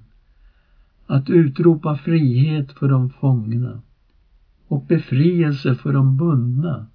att 1.06 1.30
utropa 1.30 1.96
frihet 1.96 2.72
för 2.72 2.88
de 2.88 3.10
fångna 3.10 3.80
och 4.68 4.86
befrielse 4.86 5.74
för 5.74 5.92
de 5.92 6.16
bundna, 6.16 6.86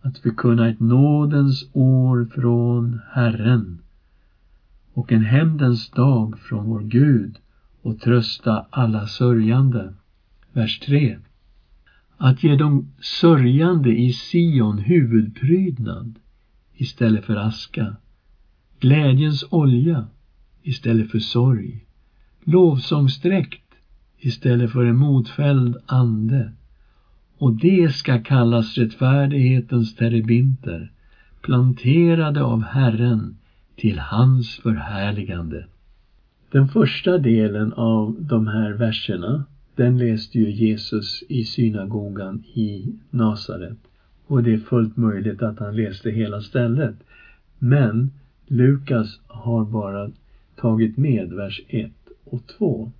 att 0.00 0.18
förkunna 0.18 0.68
ett 0.68 0.80
nådens 0.80 1.70
år 1.72 2.28
från 2.34 3.00
Herren 3.10 3.82
och 4.92 5.12
en 5.12 5.22
hämndens 5.22 5.90
dag 5.90 6.38
från 6.38 6.66
vår 6.66 6.80
Gud 6.80 7.38
och 7.82 8.00
trösta 8.00 8.66
alla 8.70 9.06
sörjande. 9.06 9.94
Vers 10.52 10.80
3. 10.80 11.18
Att 12.16 12.44
ge 12.44 12.56
de 12.56 12.92
sörjande 13.00 13.94
i 13.94 14.12
Sion 14.12 14.78
huvudprydnad 14.78 16.18
istället 16.74 17.24
för 17.24 17.36
aska, 17.36 17.96
glädjens 18.80 19.44
olja 19.50 20.06
istället 20.62 21.10
för 21.10 21.18
sorg, 21.18 21.86
lovsångsdräkt 22.44 23.63
istället 24.26 24.70
för 24.70 24.84
en 24.84 24.96
modfälld 24.96 25.76
ande. 25.86 26.52
Och 27.38 27.52
det 27.52 27.94
ska 27.94 28.22
kallas 28.22 28.78
rättfärdighetens 28.78 29.94
terebinter, 29.94 30.90
planterade 31.42 32.42
av 32.42 32.62
Herren 32.62 33.36
till 33.76 33.98
hans 33.98 34.56
förhärligande. 34.56 35.66
Den 36.50 36.68
första 36.68 37.18
delen 37.18 37.72
av 37.72 38.16
de 38.18 38.46
här 38.46 38.70
verserna, 38.70 39.44
den 39.74 39.98
läste 39.98 40.38
ju 40.38 40.50
Jesus 40.50 41.22
i 41.28 41.44
synagogan 41.44 42.44
i 42.54 42.94
Nasaret. 43.10 43.78
Och 44.26 44.42
det 44.42 44.52
är 44.52 44.58
fullt 44.58 44.96
möjligt 44.96 45.42
att 45.42 45.58
han 45.58 45.76
läste 45.76 46.10
hela 46.10 46.40
stället. 46.40 46.94
Men 47.58 48.10
Lukas 48.46 49.20
har 49.26 49.64
bara 49.64 50.10
tagit 50.56 50.96
med 50.96 51.32
vers 51.32 51.60
1 51.68 51.92
och 52.24 52.46
2. 52.46 52.92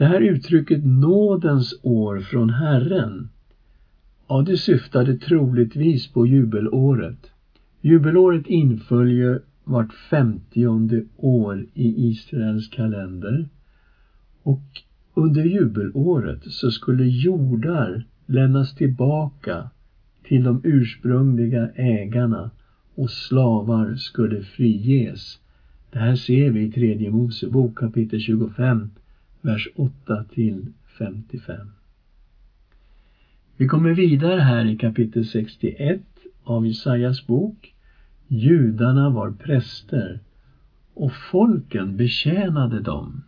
Det 0.00 0.06
här 0.06 0.20
uttrycket 0.20 0.84
nådens 0.84 1.80
år 1.82 2.20
från 2.20 2.50
Herren, 2.50 3.28
ja, 4.28 4.42
det 4.42 4.56
syftade 4.56 5.16
troligtvis 5.16 6.12
på 6.12 6.26
jubelåret. 6.26 7.30
Jubelåret 7.80 8.46
inföljer 8.46 9.40
vart 9.64 9.92
femtionde 9.92 11.02
år 11.16 11.66
i 11.74 12.08
Israels 12.08 12.68
kalender. 12.68 13.48
Och 14.42 14.62
under 15.14 15.44
jubelåret 15.44 16.44
så 16.44 16.70
skulle 16.70 17.04
jordar 17.04 18.04
lämnas 18.26 18.74
tillbaka 18.74 19.70
till 20.22 20.44
de 20.44 20.60
ursprungliga 20.64 21.70
ägarna 21.74 22.50
och 22.94 23.10
slavar 23.10 23.94
skulle 23.94 24.42
friges. 24.42 25.38
Det 25.90 25.98
här 25.98 26.14
ser 26.14 26.50
vi 26.50 26.62
i 26.62 26.72
tredje 26.72 27.10
Mosebok 27.10 27.78
kapitel 27.78 28.20
25, 28.20 28.90
vers 29.40 29.68
8 29.74 30.24
till 30.24 30.66
55. 30.98 31.70
Vi 33.56 33.66
kommer 33.66 33.90
vidare 33.90 34.40
här 34.40 34.64
i 34.64 34.76
kapitel 34.76 35.24
61 35.24 36.00
av 36.44 36.66
Jesajas 36.66 37.26
bok 37.26 37.74
Judarna 38.32 39.10
var 39.10 39.30
präster 39.30 40.20
och 40.94 41.12
folken 41.12 41.96
betjänade 41.96 42.80
dem. 42.80 43.22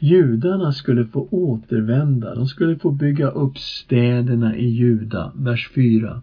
Judarna 0.00 0.72
skulle 0.72 1.04
få 1.04 1.28
återvända, 1.30 2.34
de 2.34 2.46
skulle 2.46 2.76
få 2.76 2.90
bygga 2.90 3.28
upp 3.28 3.58
städerna 3.58 4.56
i 4.56 4.68
Juda, 4.68 5.32
vers 5.36 5.70
4. 5.74 6.22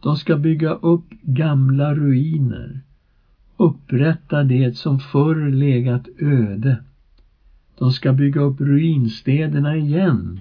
De 0.00 0.16
ska 0.16 0.36
bygga 0.36 0.72
upp 0.72 1.10
gamla 1.22 1.94
ruiner, 1.94 2.80
upprätta 3.56 4.42
det 4.42 4.76
som 4.76 5.00
förr 5.00 5.50
legat 5.50 6.08
öde. 6.18 6.78
De 7.80 7.92
ska 7.92 8.12
bygga 8.12 8.40
upp 8.40 8.60
ruinstäderna 8.60 9.76
igen, 9.76 10.40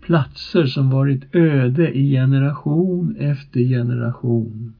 platser 0.00 0.66
som 0.66 0.90
varit 0.90 1.34
öde 1.34 1.98
i 1.98 2.10
generation 2.10 3.16
efter 3.16 3.60
generation 3.60 4.72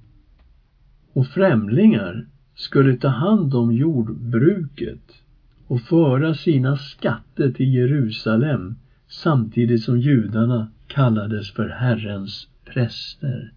och 1.13 1.27
främlingar 1.27 2.27
skulle 2.55 2.97
ta 2.97 3.09
hand 3.09 3.55
om 3.55 3.73
jordbruket 3.73 5.23
och 5.67 5.81
föra 5.81 6.35
sina 6.35 6.77
skatter 6.77 7.51
till 7.51 7.75
Jerusalem 7.75 8.75
samtidigt 9.09 9.83
som 9.83 9.99
judarna 9.99 10.69
kallades 10.87 11.51
för 11.51 11.69
Herrens 11.69 12.49
präster. 12.65 13.53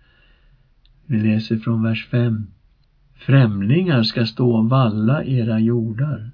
Vi 1.05 1.19
läser 1.19 1.57
från 1.57 1.83
vers 1.83 2.07
5. 2.07 2.47
Främlingar 3.15 4.03
ska 4.03 4.25
stå 4.25 4.51
och 4.51 4.69
valla 4.69 5.23
era 5.23 5.59
jordar. 5.59 6.31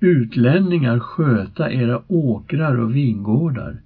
Utlänningar 0.00 0.98
sköta 0.98 1.72
era 1.72 2.02
åkrar 2.08 2.74
och 2.74 2.96
vingårdar. 2.96 3.80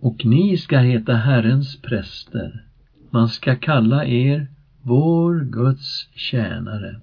Och 0.00 0.24
ni 0.24 0.56
ska 0.56 0.78
heta 0.78 1.14
Herrens 1.14 1.76
präster. 1.82 2.64
Man 3.10 3.28
ska 3.28 3.54
kalla 3.54 4.04
er 4.04 4.46
vår 4.82 5.40
Guds 5.40 6.08
tjänare. 6.14 7.00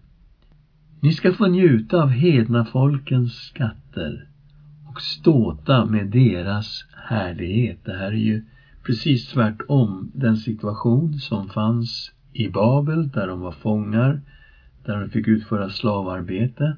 Ni 1.00 1.14
ska 1.14 1.32
få 1.32 1.48
njuta 1.48 2.02
av 2.02 2.10
hedna 2.10 2.66
folkens 2.66 3.34
skatter 3.34 4.28
och 4.90 5.02
ståta 5.02 5.86
med 5.86 6.08
deras 6.08 6.86
härlighet. 6.92 7.78
Det 7.86 7.94
här 7.94 8.12
är 8.12 8.12
ju 8.12 8.44
precis 8.86 9.28
tvärtom 9.28 10.12
den 10.14 10.38
situation 10.38 11.14
som 11.14 11.48
fanns 11.50 12.12
i 12.34 12.48
Babel 12.48 13.10
där 13.10 13.28
de 13.28 13.40
var 13.40 13.52
fångar, 13.52 14.22
där 14.86 15.00
de 15.00 15.10
fick 15.10 15.28
utföra 15.28 15.70
slavarbete. 15.70 16.76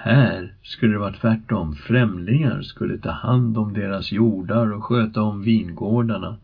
Här 0.00 0.52
skulle 0.62 0.92
det 0.92 0.98
vara 0.98 1.12
tvärtom. 1.12 1.74
Främlingar 1.74 2.60
skulle 2.60 2.98
ta 2.98 3.10
hand 3.10 3.58
om 3.58 3.72
deras 3.72 4.12
jordar 4.12 4.72
och 4.72 4.84
sköta 4.84 5.22
om 5.22 5.42
vingårdarna 5.42 6.36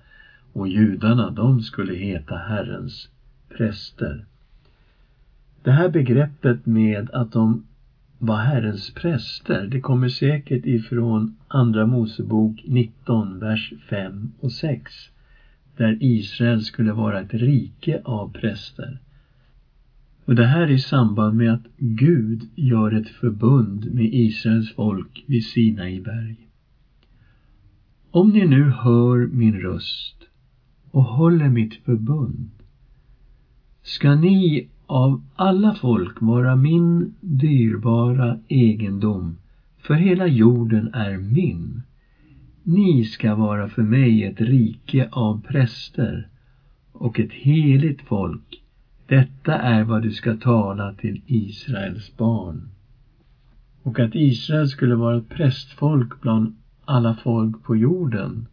och 0.53 0.69
judarna, 0.69 1.31
de 1.31 1.61
skulle 1.61 1.95
heta 1.95 2.37
Herrens 2.37 3.09
präster. 3.49 4.25
Det 5.63 5.71
här 5.71 5.89
begreppet 5.89 6.67
med 6.67 7.11
att 7.11 7.33
de 7.33 7.65
var 8.19 8.37
Herrens 8.37 8.91
präster, 8.91 9.67
det 9.67 9.81
kommer 9.81 10.09
säkert 10.09 10.67
ifrån 10.67 11.37
Andra 11.49 11.87
Mosebok 11.87 12.61
19, 12.65 13.39
vers 13.39 13.73
5 13.89 14.33
och 14.41 14.53
6, 14.53 14.93
där 15.77 15.97
Israel 16.01 16.63
skulle 16.63 16.93
vara 16.93 17.21
ett 17.21 17.35
rike 17.35 18.01
av 18.05 18.33
präster. 18.33 18.99
Och 20.25 20.35
det 20.35 20.47
här 20.47 20.71
i 20.71 20.79
samband 20.79 21.37
med 21.37 21.53
att 21.53 21.67
Gud 21.77 22.43
gör 22.55 22.93
ett 22.93 23.09
förbund 23.09 23.95
med 23.95 24.09
Israels 24.13 24.75
folk 24.75 25.25
vid 25.27 25.45
Sinai 25.45 26.01
berg. 26.01 26.49
Om 28.11 28.31
ni 28.31 28.47
nu 28.47 28.71
hör 28.71 29.27
min 29.27 29.61
röst 29.61 30.17
och 30.91 31.05
håller 31.05 31.49
mitt 31.49 31.75
förbund 31.75 32.51
ska 33.83 34.15
ni 34.15 34.69
av 34.87 35.23
alla 35.35 35.75
folk 35.75 36.21
vara 36.21 36.57
min 36.57 37.15
dyrbara 37.21 38.39
egendom, 38.49 39.37
för 39.79 39.95
hela 39.95 40.27
jorden 40.27 40.95
är 40.95 41.19
min. 41.19 41.83
Ni 42.63 43.05
ska 43.05 43.35
vara 43.35 43.69
för 43.69 43.83
mig 43.83 44.25
ett 44.25 44.41
rike 44.41 45.09
av 45.13 45.43
präster 45.43 46.29
och 46.93 47.21
ett 47.21 47.33
heligt 47.33 48.01
folk. 48.01 48.64
Detta 49.07 49.59
är 49.59 49.85
vad 49.85 50.03
du 50.03 50.13
ska 50.13 50.35
tala 50.35 50.93
till 50.93 51.21
Israels 51.27 52.17
barn. 52.17 52.69
Och 53.83 53.99
att 53.99 54.15
Israel 54.15 54.69
skulle 54.69 54.95
vara 54.95 55.17
ett 55.17 55.29
prästfolk 55.29 56.21
bland 56.21 56.55
alla 56.85 57.15
folk 57.15 57.63
på 57.63 57.77
jorden, 57.77 58.47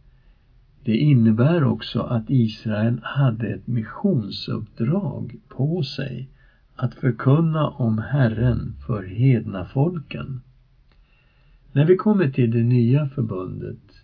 det 0.84 0.96
innebär 0.96 1.64
också 1.64 2.00
att 2.00 2.24
Israel 2.30 2.98
hade 3.02 3.48
ett 3.48 3.66
missionsuppdrag 3.66 5.34
på 5.48 5.82
sig 5.82 6.28
att 6.76 6.94
förkunna 6.94 7.68
om 7.68 7.98
Herren 7.98 8.74
för 8.86 9.02
hedna 9.02 9.64
folken. 9.64 10.40
När 11.72 11.84
vi 11.84 11.96
kommer 11.96 12.28
till 12.28 12.50
det 12.50 12.62
nya 12.62 13.06
förbundet 13.06 14.02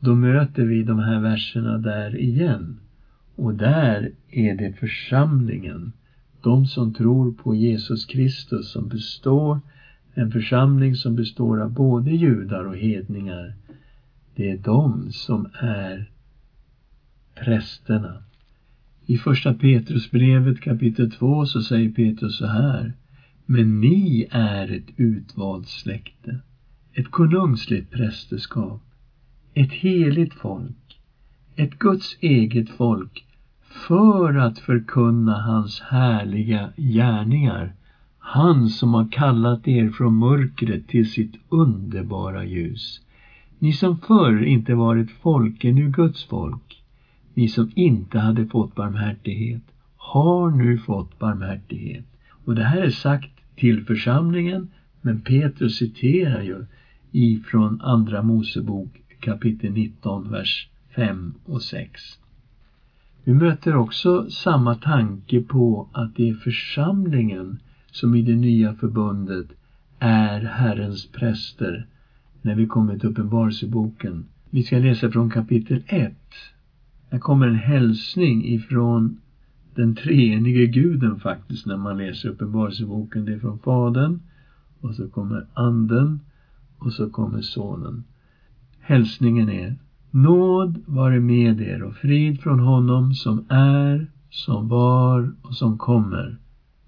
då 0.00 0.14
möter 0.14 0.64
vi 0.64 0.82
de 0.82 0.98
här 0.98 1.18
verserna 1.18 1.78
där 1.78 2.16
igen. 2.16 2.80
Och 3.36 3.54
där 3.54 4.12
är 4.30 4.54
det 4.54 4.72
församlingen, 4.72 5.92
de 6.42 6.66
som 6.66 6.94
tror 6.94 7.32
på 7.32 7.54
Jesus 7.54 8.06
Kristus 8.06 8.68
som 8.68 8.88
består, 8.88 9.60
en 10.14 10.32
församling 10.32 10.94
som 10.94 11.16
består 11.16 11.60
av 11.60 11.72
både 11.72 12.10
judar 12.10 12.64
och 12.64 12.76
hedningar. 12.76 13.54
Det 14.34 14.50
är 14.50 14.58
de 14.58 15.12
som 15.12 15.48
är 15.60 16.10
prästerna. 17.34 18.22
I 19.06 19.16
första 19.16 19.54
Petrusbrevet 19.54 20.60
kapitel 20.60 21.10
2 21.10 21.46
så 21.46 21.62
säger 21.62 21.90
Petrus 21.90 22.36
så 22.36 22.46
här. 22.46 22.92
Men 23.46 23.80
ni 23.80 24.26
är 24.30 24.72
ett 24.72 24.88
utvalt 24.96 25.68
släkte, 25.68 26.40
ett 26.92 27.10
konungsligt 27.10 27.90
prästerskap, 27.90 28.82
ett 29.54 29.72
heligt 29.72 30.34
folk, 30.34 30.83
ett 31.56 31.78
Guds 31.78 32.16
eget 32.20 32.70
folk 32.70 33.24
för 33.60 34.34
att 34.34 34.58
förkunna 34.58 35.40
hans 35.40 35.80
härliga 35.80 36.70
gärningar. 36.76 37.74
Han 38.18 38.68
som 38.68 38.94
har 38.94 39.08
kallat 39.12 39.68
er 39.68 39.90
från 39.90 40.18
mörkret 40.18 40.88
till 40.88 41.10
sitt 41.10 41.34
underbara 41.48 42.44
ljus. 42.44 43.00
Ni 43.58 43.72
som 43.72 43.96
förr 43.98 44.42
inte 44.42 44.74
varit 44.74 45.10
folk 45.10 45.64
är 45.64 45.72
nu 45.72 45.88
Guds 45.88 46.24
folk 46.24 46.84
ni 47.34 47.48
som 47.48 47.70
inte 47.74 48.18
hade 48.18 48.46
fått 48.46 48.74
barmhärtighet 48.74 49.62
har 49.96 50.50
nu 50.50 50.78
fått 50.78 51.18
barmhärtighet. 51.18 52.04
Och 52.44 52.54
det 52.54 52.62
här 52.62 52.82
är 52.82 52.90
sagt 52.90 53.30
till 53.56 53.84
församlingen, 53.84 54.66
men 55.00 55.20
Petrus 55.20 55.76
citerar 55.76 56.42
ju 56.42 56.64
ifrån 57.12 57.80
Andra 57.80 58.22
Mosebok 58.22 58.88
kapitel 59.20 59.72
19, 59.72 60.30
vers 60.30 60.68
5 60.94 61.34
och 61.44 61.62
6. 61.62 62.02
Vi 63.24 63.32
möter 63.32 63.76
också 63.76 64.30
samma 64.30 64.74
tanke 64.74 65.40
på 65.40 65.88
att 65.92 66.16
det 66.16 66.30
är 66.30 66.34
församlingen 66.34 67.58
som 67.90 68.14
i 68.14 68.22
det 68.22 68.36
nya 68.36 68.74
förbundet 68.74 69.46
är 69.98 70.40
Herrens 70.40 71.06
präster 71.06 71.86
när 72.42 72.54
vi 72.54 72.66
kommer 72.66 72.96
till 72.96 73.08
Uppenbarelseboken. 73.08 74.24
Vi 74.50 74.62
ska 74.62 74.78
läsa 74.78 75.10
från 75.10 75.30
kapitel 75.30 75.82
1 75.86 76.14
här 77.14 77.18
kommer 77.18 77.46
en 77.46 77.54
hälsning 77.54 78.44
ifrån 78.44 79.20
den 79.74 79.94
treenige 79.94 80.66
guden 80.66 81.18
faktiskt 81.18 81.66
när 81.66 81.76
man 81.76 81.98
läser 81.98 82.28
Uppenbarelseboken. 82.28 83.24
Det 83.24 83.32
är 83.32 83.38
från 83.38 83.58
Fadern 83.58 84.20
och 84.80 84.94
så 84.94 85.08
kommer 85.08 85.46
Anden 85.54 86.20
och 86.78 86.92
så 86.92 87.08
kommer 87.08 87.40
Sonen. 87.40 88.04
Hälsningen 88.78 89.48
är 89.48 89.76
Nåd 90.14 90.78
vare 90.84 91.20
med 91.20 91.60
er 91.60 91.82
och 91.82 91.94
frid 91.94 92.40
från 92.40 92.58
honom 92.58 93.14
som 93.14 93.44
är, 93.48 94.06
som 94.30 94.68
var 94.68 95.32
och 95.42 95.54
som 95.54 95.78
kommer. 95.78 96.38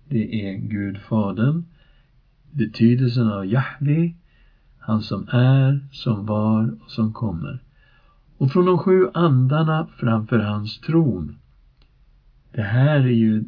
Det 0.09 0.49
är 0.49 0.57
Gud 0.57 0.99
Fadern. 0.99 1.63
Betydelsen 2.51 3.29
av 3.29 3.47
Jahve, 3.47 4.11
han 4.79 5.03
som 5.03 5.25
är, 5.29 5.81
som 5.91 6.27
var 6.27 6.75
och 6.85 6.91
som 6.91 7.13
kommer 7.13 7.63
och 8.37 8.51
från 8.51 8.65
de 8.65 8.79
sju 8.79 9.07
andarna 9.15 9.87
framför 9.97 10.39
hans 10.39 10.79
tron. 10.79 11.35
Det 12.53 12.63
här 12.63 12.99
är 12.99 13.11
ju 13.11 13.45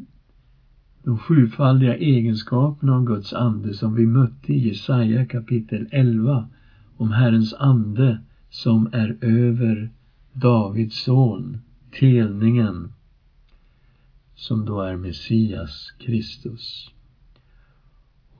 de 1.03 1.17
sjufaldiga 1.17 1.95
egenskaperna 1.95 2.93
av 2.95 3.03
Guds 3.03 3.33
ande 3.33 3.73
som 3.73 3.93
vi 3.93 4.05
mötte 4.05 4.53
i 4.53 4.67
Jesaja 4.67 5.25
kapitel 5.25 5.87
11 5.91 6.45
om 6.97 7.11
Herrens 7.11 7.53
ande 7.53 8.19
som 8.63 8.89
är 8.91 9.17
över 9.21 9.89
Davids 10.33 11.03
son, 11.03 11.57
telningen, 11.99 12.93
som 14.35 14.65
då 14.65 14.81
är 14.81 14.95
Messias 14.95 15.93
Kristus. 15.99 16.91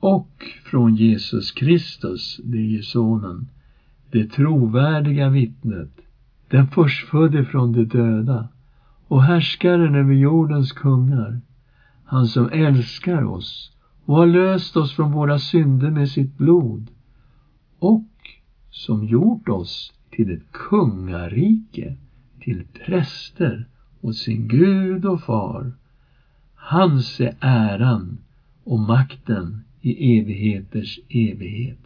Och 0.00 0.44
från 0.64 0.96
Jesus 0.96 1.50
Kristus, 1.50 2.40
det 2.44 2.58
är 2.58 2.70
ju 2.70 2.82
sonen, 2.82 3.48
det 4.10 4.24
trovärdiga 4.24 5.28
vittnet 5.28 5.90
den 6.48 6.66
förstfödde 6.66 7.44
från 7.44 7.72
de 7.72 7.84
döda 7.84 8.48
och 9.08 9.22
härskaren 9.22 9.94
över 9.94 10.14
jordens 10.14 10.72
kungar, 10.72 11.40
han 12.04 12.26
som 12.26 12.48
älskar 12.52 13.24
oss 13.24 13.72
och 14.04 14.16
har 14.16 14.26
löst 14.26 14.76
oss 14.76 14.92
från 14.92 15.12
våra 15.12 15.38
synder 15.38 15.90
med 15.90 16.08
sitt 16.08 16.38
blod 16.38 16.90
och 17.78 18.06
som 18.70 19.04
gjort 19.04 19.48
oss 19.48 19.92
till 20.10 20.30
ett 20.30 20.52
kungarike, 20.52 21.96
till 22.40 22.64
präster 22.86 23.66
åt 24.00 24.16
sin 24.16 24.48
Gud 24.48 25.04
och 25.04 25.22
far. 25.22 25.72
Hans 26.54 27.20
är 27.20 27.34
äran 27.40 28.18
och 28.64 28.78
makten 28.78 29.60
i 29.80 30.18
evigheters 30.18 30.98
evighet. 31.08 31.78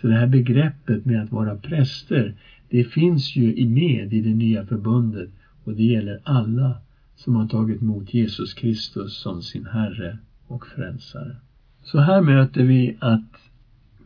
Så 0.00 0.06
det 0.06 0.14
här 0.14 0.26
begreppet 0.26 1.04
med 1.04 1.22
att 1.22 1.32
vara 1.32 1.56
präster, 1.56 2.34
det 2.68 2.84
finns 2.84 3.36
ju 3.36 3.66
med 3.66 4.12
i 4.12 4.20
det 4.20 4.34
nya 4.34 4.66
förbundet 4.66 5.30
och 5.64 5.74
det 5.74 5.84
gäller 5.84 6.20
alla 6.24 6.76
som 7.16 7.36
har 7.36 7.46
tagit 7.46 7.82
emot 7.82 8.14
Jesus 8.14 8.54
Kristus 8.54 9.14
som 9.14 9.42
sin 9.42 9.66
Herre 9.66 10.18
och 10.46 10.66
Frälsare. 10.66 11.36
Så 11.82 11.98
här 11.98 12.20
möter 12.20 12.62
vi 12.62 12.96
att 12.98 13.50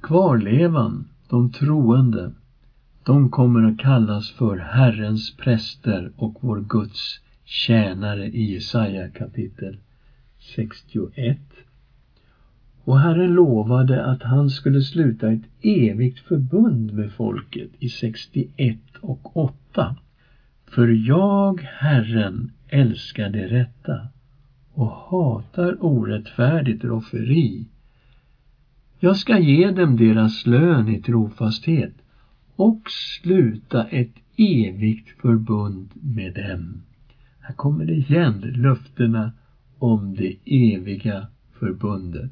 kvarlevan, 0.00 1.04
de 1.28 1.50
troende, 1.52 2.32
de 3.08 3.30
kommer 3.30 3.62
att 3.62 3.78
kallas 3.78 4.30
för 4.30 4.56
Herrens 4.56 5.36
präster 5.36 6.12
och 6.16 6.38
vår 6.40 6.60
Guds 6.68 7.20
tjänare 7.44 8.26
i 8.26 8.52
Jesaja 8.52 9.08
kapitel 9.08 9.76
61. 10.38 11.38
Och 12.84 12.98
Herren 13.00 13.34
lovade 13.34 14.04
att 14.04 14.22
han 14.22 14.50
skulle 14.50 14.82
sluta 14.82 15.32
ett 15.32 15.44
evigt 15.62 16.18
förbund 16.18 16.92
med 16.92 17.12
folket 17.12 17.70
i 17.78 17.88
61 17.88 18.78
och 19.00 19.36
8. 19.36 19.96
För 20.66 20.88
jag, 20.88 21.60
Herren, 21.60 22.50
älskar 22.68 23.28
det 23.28 23.46
rätta 23.46 24.08
och 24.72 24.90
hatar 24.90 25.84
orättfärdigt 25.84 26.84
rofferi. 26.84 27.66
Jag 28.98 29.16
ska 29.16 29.38
ge 29.38 29.70
dem 29.70 29.96
deras 29.96 30.46
lön 30.46 30.88
i 30.88 31.00
trofasthet 31.00 31.92
och 32.58 32.82
sluta 32.90 33.84
ett 33.84 34.14
evigt 34.36 35.08
förbund 35.20 35.88
med 35.92 36.34
dem. 36.34 36.82
Här 37.40 37.54
kommer 37.54 37.84
det 37.84 37.92
igen, 37.92 38.40
löftena 38.40 39.32
om 39.78 40.14
det 40.14 40.36
eviga 40.44 41.26
förbundet. 41.58 42.30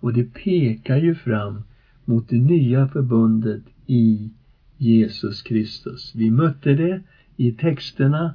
Och 0.00 0.12
det 0.12 0.34
pekar 0.34 0.96
ju 0.96 1.14
fram 1.14 1.62
mot 2.04 2.28
det 2.28 2.38
nya 2.38 2.88
förbundet 2.88 3.62
i 3.86 4.30
Jesus 4.76 5.42
Kristus. 5.42 6.12
Vi 6.14 6.30
mötte 6.30 6.74
det 6.74 7.00
i 7.36 7.52
texterna 7.52 8.34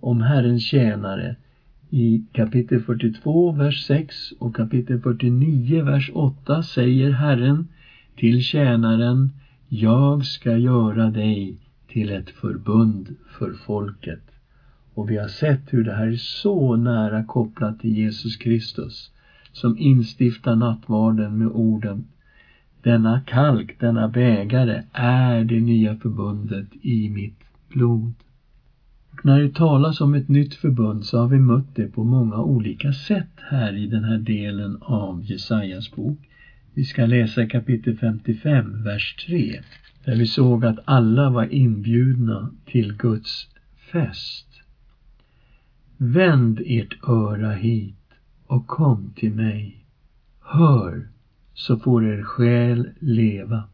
om 0.00 0.20
Herrens 0.20 0.62
tjänare 0.62 1.36
i 1.90 2.24
kapitel 2.32 2.80
42, 2.80 3.52
vers 3.52 3.86
6 3.86 4.32
och 4.38 4.56
kapitel 4.56 5.00
49, 5.00 5.84
vers 5.84 6.10
8 6.14 6.62
säger 6.62 7.10
Herren 7.10 7.68
till 8.16 8.42
tjänaren 8.42 9.30
jag 9.68 10.24
ska 10.24 10.56
göra 10.56 11.10
dig 11.10 11.58
till 11.88 12.10
ett 12.10 12.30
förbund 12.30 13.14
för 13.38 13.52
folket. 13.52 14.22
Och 14.94 15.10
vi 15.10 15.16
har 15.16 15.28
sett 15.28 15.72
hur 15.72 15.84
det 15.84 15.94
här 15.94 16.06
är 16.06 16.16
så 16.16 16.76
nära 16.76 17.24
kopplat 17.24 17.80
till 17.80 17.96
Jesus 17.96 18.36
Kristus 18.36 19.10
som 19.52 19.78
instiftar 19.78 20.56
nattvarden 20.56 21.38
med 21.38 21.48
orden 21.48 22.04
Denna 22.84 23.20
kalk, 23.20 23.80
denna 23.80 24.08
bägare 24.08 24.82
är 24.92 25.44
det 25.44 25.60
nya 25.60 25.96
förbundet 25.96 26.68
i 26.82 27.08
mitt 27.08 27.40
blod. 27.68 28.14
Och 29.10 29.24
när 29.24 29.40
det 29.40 29.54
talas 29.54 30.00
om 30.00 30.14
ett 30.14 30.28
nytt 30.28 30.54
förbund 30.54 31.04
så 31.04 31.18
har 31.18 31.28
vi 31.28 31.38
mött 31.38 31.74
det 31.74 31.86
på 31.86 32.04
många 32.04 32.42
olika 32.42 32.92
sätt 32.92 33.32
här 33.36 33.76
i 33.76 33.86
den 33.86 34.04
här 34.04 34.18
delen 34.18 34.76
av 34.80 35.22
Jesajas 35.24 35.90
bok. 35.96 36.18
Vi 36.76 36.84
ska 36.84 37.06
läsa 37.06 37.46
kapitel 37.46 37.96
55, 37.96 38.82
vers 38.82 39.16
3, 39.26 39.60
där 40.04 40.16
vi 40.16 40.26
såg 40.26 40.64
att 40.64 40.78
alla 40.84 41.30
var 41.30 41.44
inbjudna 41.52 42.50
till 42.64 42.96
Guds 42.96 43.48
fest. 43.92 44.46
Vänd 45.96 46.60
ert 46.66 47.08
öra 47.08 47.52
hit 47.52 48.10
och 48.46 48.66
kom 48.66 49.12
till 49.16 49.32
mig. 49.32 49.84
Hör, 50.40 51.08
så 51.52 51.78
får 51.78 52.04
er 52.04 52.22
själ 52.22 52.88
leva. 52.98 53.64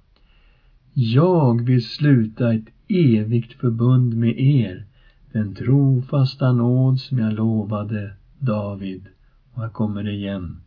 Jag 0.92 1.64
vill 1.64 1.84
sluta 1.84 2.54
ett 2.54 2.68
evigt 2.88 3.52
förbund 3.52 4.14
med 4.14 4.40
er, 4.40 4.84
den 5.32 5.54
trofasta 5.54 6.52
nåd 6.52 7.00
som 7.00 7.18
jag 7.18 7.32
lovade 7.32 8.12
David. 8.38 9.06
Och 9.52 9.62
här 9.62 9.68
kommer 9.68 10.02
det 10.02 10.12
igen. 10.12 10.60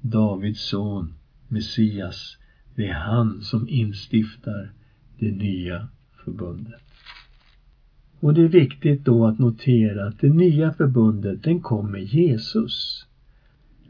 Davids 0.00 0.60
son, 0.60 1.14
Messias. 1.54 2.36
Det 2.74 2.88
är 2.88 2.94
han 2.94 3.40
som 3.42 3.68
instiftar 3.68 4.72
det 5.18 5.30
nya 5.30 5.88
förbundet. 6.24 6.80
Och 8.20 8.34
det 8.34 8.42
är 8.42 8.48
viktigt 8.48 9.04
då 9.04 9.26
att 9.26 9.38
notera 9.38 10.06
att 10.06 10.20
det 10.20 10.28
nya 10.28 10.72
förbundet, 10.72 11.42
den 11.42 11.60
kom 11.60 11.92
med 11.92 12.02
Jesus. 12.02 13.06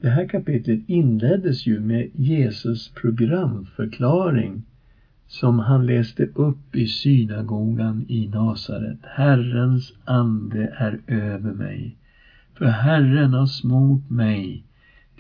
Det 0.00 0.09
här 0.09 0.29
kapitlet 0.29 0.81
inleddes 0.87 1.66
ju 1.66 1.81
med 1.81 2.11
Jesus 2.14 2.88
programförklaring 2.88 4.62
som 5.27 5.59
han 5.59 5.87
läste 5.87 6.24
upp 6.24 6.77
i 6.77 6.87
synagogan 6.87 8.05
i 8.09 8.29
Nasaret. 8.29 8.98
Herrens 9.03 9.92
ande 10.05 10.72
är 10.77 11.00
över 11.07 11.53
mig, 11.53 11.96
för 12.55 12.66
Herren 12.66 13.33
har 13.35 13.46
smort 13.46 14.11
mig 14.11 14.64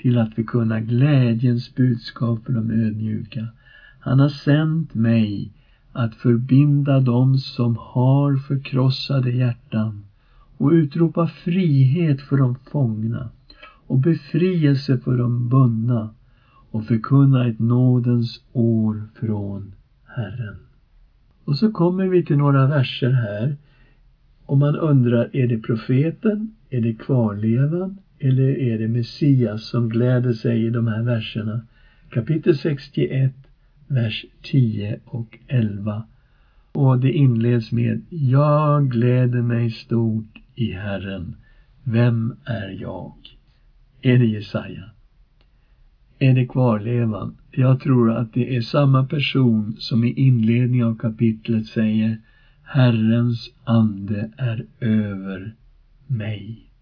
till 0.04 0.18
att 0.18 0.34
förkunna 0.34 0.80
glädjens 0.80 1.74
budskap 1.74 2.44
för 2.44 2.52
de 2.52 2.70
ödmjuka. 2.70 3.46
Han 4.00 4.20
har 4.20 4.28
sänt 4.28 4.94
mig 4.94 5.50
att 5.92 6.14
förbinda 6.14 7.00
dem 7.00 7.38
som 7.38 7.76
har 7.80 8.36
förkrossade 8.36 9.30
hjärtan 9.30 10.04
och 10.56 10.70
utropa 10.70 11.26
frihet 11.26 12.20
för 12.20 12.36
de 12.36 12.54
fångna 12.54 13.28
och 13.86 13.98
befrielse 13.98 14.98
för 14.98 15.16
de 15.16 15.48
bundna 15.48 16.14
och 16.70 16.84
förkunna 16.84 17.48
ett 17.48 17.58
nådens 17.58 18.40
år 18.52 19.02
från 19.14 19.74
Herren. 20.04 20.56
Och 21.44 21.56
så 21.56 21.72
kommer 21.72 22.06
vi 22.06 22.24
till 22.24 22.38
några 22.38 22.66
verser 22.66 23.10
här 23.10 23.56
och 24.46 24.58
man 24.58 24.76
undrar, 24.76 25.30
är 25.32 25.46
det 25.46 25.58
profeten, 25.58 26.54
är 26.70 26.80
det 26.80 26.94
kvarlevan 26.94 27.98
eller 28.24 28.58
är 28.58 28.78
det 28.78 28.88
Messias 28.88 29.62
som 29.62 29.88
gläder 29.88 30.32
sig 30.32 30.66
i 30.66 30.70
de 30.70 30.86
här 30.86 31.02
verserna? 31.02 31.62
Kapitel 32.10 32.56
61, 32.56 33.32
vers 33.86 34.24
10 34.42 34.98
och 35.04 35.38
11. 35.46 36.04
Och 36.72 36.98
det 36.98 37.12
inleds 37.12 37.72
med 37.72 38.02
Jag 38.08 38.90
gläder 38.90 39.42
mig 39.42 39.70
stort 39.70 40.38
i 40.54 40.72
Herren. 40.72 41.36
Vem 41.82 42.34
är 42.44 42.68
jag? 42.80 43.14
Är 44.02 44.18
det 44.18 44.26
Jesaja? 44.26 44.90
Är 46.18 46.34
det 46.34 46.46
kvarlevan? 46.46 47.34
Jag 47.50 47.80
tror 47.80 48.10
att 48.10 48.32
det 48.32 48.56
är 48.56 48.60
samma 48.60 49.04
person 49.04 49.76
som 49.78 50.04
i 50.04 50.12
inledningen 50.12 50.86
av 50.86 50.94
kapitlet 50.94 51.66
säger 51.66 52.18
Herrens 52.62 53.50
ande 53.64 54.30
är 54.36 54.66
över 54.80 55.54
mig. 56.06 56.73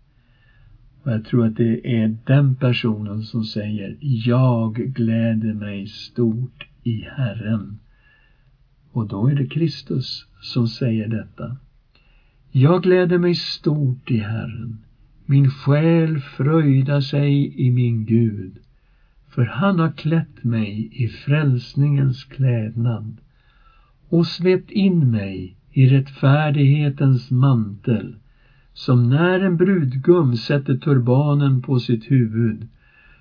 Och 1.03 1.12
jag 1.12 1.25
tror 1.25 1.47
att 1.47 1.57
det 1.57 2.03
är 2.03 2.17
den 2.25 2.55
personen 2.55 3.23
som 3.23 3.45
säger 3.45 3.97
Jag 4.01 4.75
gläder 4.75 5.53
mig 5.53 5.87
stort 5.87 6.67
i 6.83 7.01
Herren. 7.01 7.79
Och 8.93 9.09
då 9.09 9.27
är 9.27 9.35
det 9.35 9.47
Kristus 9.47 10.27
som 10.41 10.69
säger 10.69 11.09
detta. 11.09 11.57
Jag 12.51 12.83
gläder 12.83 13.19
mig 13.19 13.35
stort 13.35 14.11
i 14.11 14.19
Herren. 14.19 14.79
Min 15.27 15.51
själ 15.51 16.19
fröjdar 16.19 17.01
sig 17.01 17.61
i 17.67 17.71
min 17.71 18.07
Gud. 18.07 18.59
För 19.29 19.45
han 19.45 19.79
har 19.79 19.93
klätt 19.93 20.45
mig 20.45 20.88
i 20.93 21.09
frälsningens 21.09 22.25
klädnad 22.25 23.17
och 24.09 24.27
svept 24.27 24.71
in 24.71 25.11
mig 25.11 25.57
i 25.71 25.87
rättfärdighetens 25.87 27.31
mantel 27.31 28.17
som 28.75 29.11
när 29.11 29.41
en 29.41 29.57
brudgum 29.57 30.37
sätter 30.37 30.75
turbanen 30.75 31.61
på 31.63 31.79
sitt 31.79 32.11
huvud, 32.11 32.67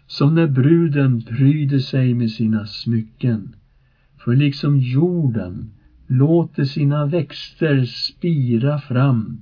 som 0.08 0.36
när 0.36 0.48
bruden 0.48 1.22
pryder 1.22 1.80
sig 1.80 2.14
med 2.14 2.32
sina 2.32 2.66
smycken. 2.66 3.56
För 4.18 4.36
liksom 4.36 4.80
jorden 4.80 5.72
låter 6.08 6.64
sina 6.64 7.06
växter 7.06 7.86
spira 7.86 8.80
fram 8.80 9.42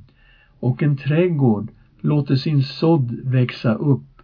och 0.60 0.84
en 0.84 0.98
trädgård 0.98 1.72
låter 2.02 2.36
sin 2.36 2.64
sådd 2.64 3.12
växa 3.24 3.74
upp, 3.74 4.22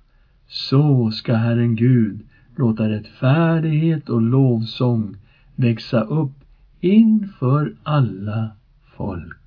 så 0.48 1.12
ska 1.12 1.36
Herren 1.36 1.76
Gud 1.76 2.21
låta 2.56 2.89
rättfärdighet 2.89 4.10
och 4.10 4.21
lovsång 4.21 5.15
växa 5.56 6.02
upp 6.02 6.43
inför 6.80 7.74
alla 7.84 8.52
folk 8.98 9.44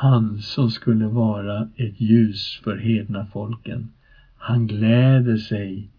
han 0.00 0.38
som 0.40 0.70
skulle 0.70 1.06
vara 1.06 1.68
ett 1.76 2.00
ljus 2.00 2.60
för 2.64 2.76
hedna 2.76 3.26
folken. 3.26 3.88
Han 4.36 4.66
gläder 4.66 5.36
sig 5.36 5.90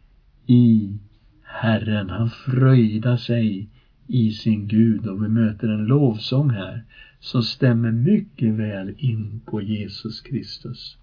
i 0.46 0.98
Herren, 1.44 2.10
han 2.10 2.30
fröjdar 2.30 3.18
sig 3.18 3.70
i 4.08 4.32
sin 4.32 4.68
Gud 4.68 5.08
och 5.08 5.24
vi 5.24 5.28
möter 5.28 5.68
en 5.68 5.86
lovsång 5.86 6.50
här 6.50 6.84
som 7.20 7.44
stämmer 7.44 7.92
mycket 7.92 8.54
väl 8.54 8.94
in 8.98 9.42
på 9.46 9.62
Jesus 9.62 10.22
Kristus. 10.22 10.98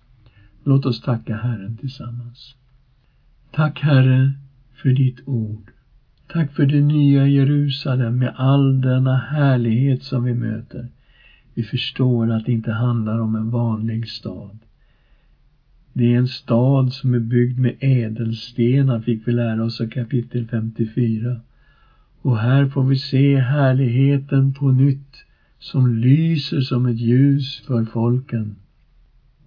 Låt 0.64 0.87
oss 0.87 1.00
tacka 1.00 1.37
Herren 1.37 1.76
tillsammans. 1.76 2.54
Tack 3.50 3.80
Herre 3.80 4.33
för 4.74 4.88
ditt 4.88 5.28
ord. 5.28 5.70
Tack 6.26 6.52
för 6.52 6.66
det 6.66 6.80
nya 6.80 7.26
Jerusalem 7.26 8.18
med 8.18 8.35
all 8.37 8.80
denna 8.80 9.16
härlighet 9.16 10.02
som 10.02 10.24
vi 10.24 10.35
möter. 10.35 10.88
Vi 11.55 11.62
förstår 11.62 12.31
att 12.31 12.47
det 12.47 12.53
inte 12.53 12.73
handlar 12.73 13.19
om 13.19 13.35
en 13.35 13.51
vanlig 13.51 14.09
stad. 14.09 14.59
Det 15.93 16.14
är 16.14 16.19
en 16.19 16.29
stad 16.29 16.93
som 16.93 17.14
är 17.14 17.19
byggd 17.19 17.59
med 17.59 17.77
ädelstenar, 17.81 19.01
fick 19.01 19.29
vi 19.29 19.33
lära 19.33 19.64
oss 19.64 19.81
av 19.81 19.88
kapitel 19.88 20.47
54. 20.47 21.40
Och 22.23 22.38
här 22.38 22.67
får 22.67 22.85
vi 22.85 22.97
se 22.97 23.38
härligheten 23.38 24.53
på 24.53 24.71
nytt 24.71 25.25
som 25.59 25.95
lyser 25.95 26.61
som 26.61 26.87
ett 26.87 27.01
ljus 27.01 27.61
för 27.67 27.85
folken. 27.85 28.57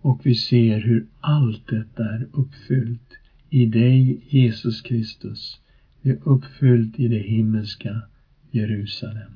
Och 0.01 0.19
vi 0.23 0.35
ser 0.35 0.79
hur 0.79 1.05
allt 1.19 1.67
detta 1.67 2.03
är 2.03 2.27
uppfyllt 2.31 3.13
i 3.49 3.65
dig, 3.65 4.21
Jesus 4.29 4.81
Kristus. 4.81 5.59
Det 6.01 6.09
är 6.09 6.19
uppfyllt 6.23 6.99
i 6.99 7.07
det 7.07 7.19
himmelska 7.19 8.01
Jerusalem. 8.51 9.31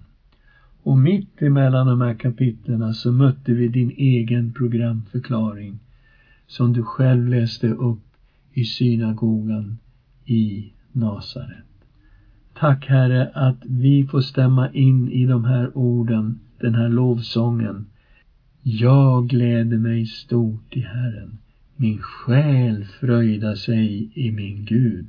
Och 0.83 0.97
mitt 0.97 1.41
emellan 1.41 1.87
de 1.87 2.01
här 2.01 2.13
kapitlerna 2.13 2.93
så 2.93 3.11
mötte 3.11 3.53
vi 3.53 3.67
din 3.67 3.89
egen 3.89 4.53
programförklaring 4.53 5.79
som 6.47 6.73
du 6.73 6.83
själv 6.83 7.27
läste 7.27 7.67
upp 7.67 8.03
i 8.53 8.63
synagogan 8.63 9.77
i 10.25 10.71
Nasaret. 10.91 11.65
Tack 12.53 12.85
Herre 12.85 13.31
att 13.33 13.65
vi 13.65 14.07
får 14.07 14.21
stämma 14.21 14.71
in 14.71 15.11
i 15.11 15.25
de 15.25 15.45
här 15.45 15.77
orden, 15.77 16.39
den 16.59 16.75
här 16.75 16.89
lovsången. 16.89 17.85
Jag 18.61 19.27
gläder 19.27 19.77
mig 19.77 20.05
stort 20.05 20.75
i 20.75 20.79
Herren. 20.79 21.37
Min 21.75 21.97
själ 21.97 22.85
fröjdar 22.85 23.55
sig 23.55 24.11
i 24.13 24.31
min 24.31 24.65
Gud. 24.65 25.07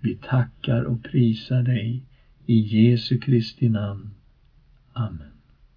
Vi 0.00 0.14
tackar 0.14 0.82
och 0.82 1.02
prisar 1.02 1.62
dig 1.62 2.02
i 2.46 2.58
Jesu 2.58 3.18
Kristi 3.18 3.68
namn. 3.68 4.10
Amen. 4.96 5.33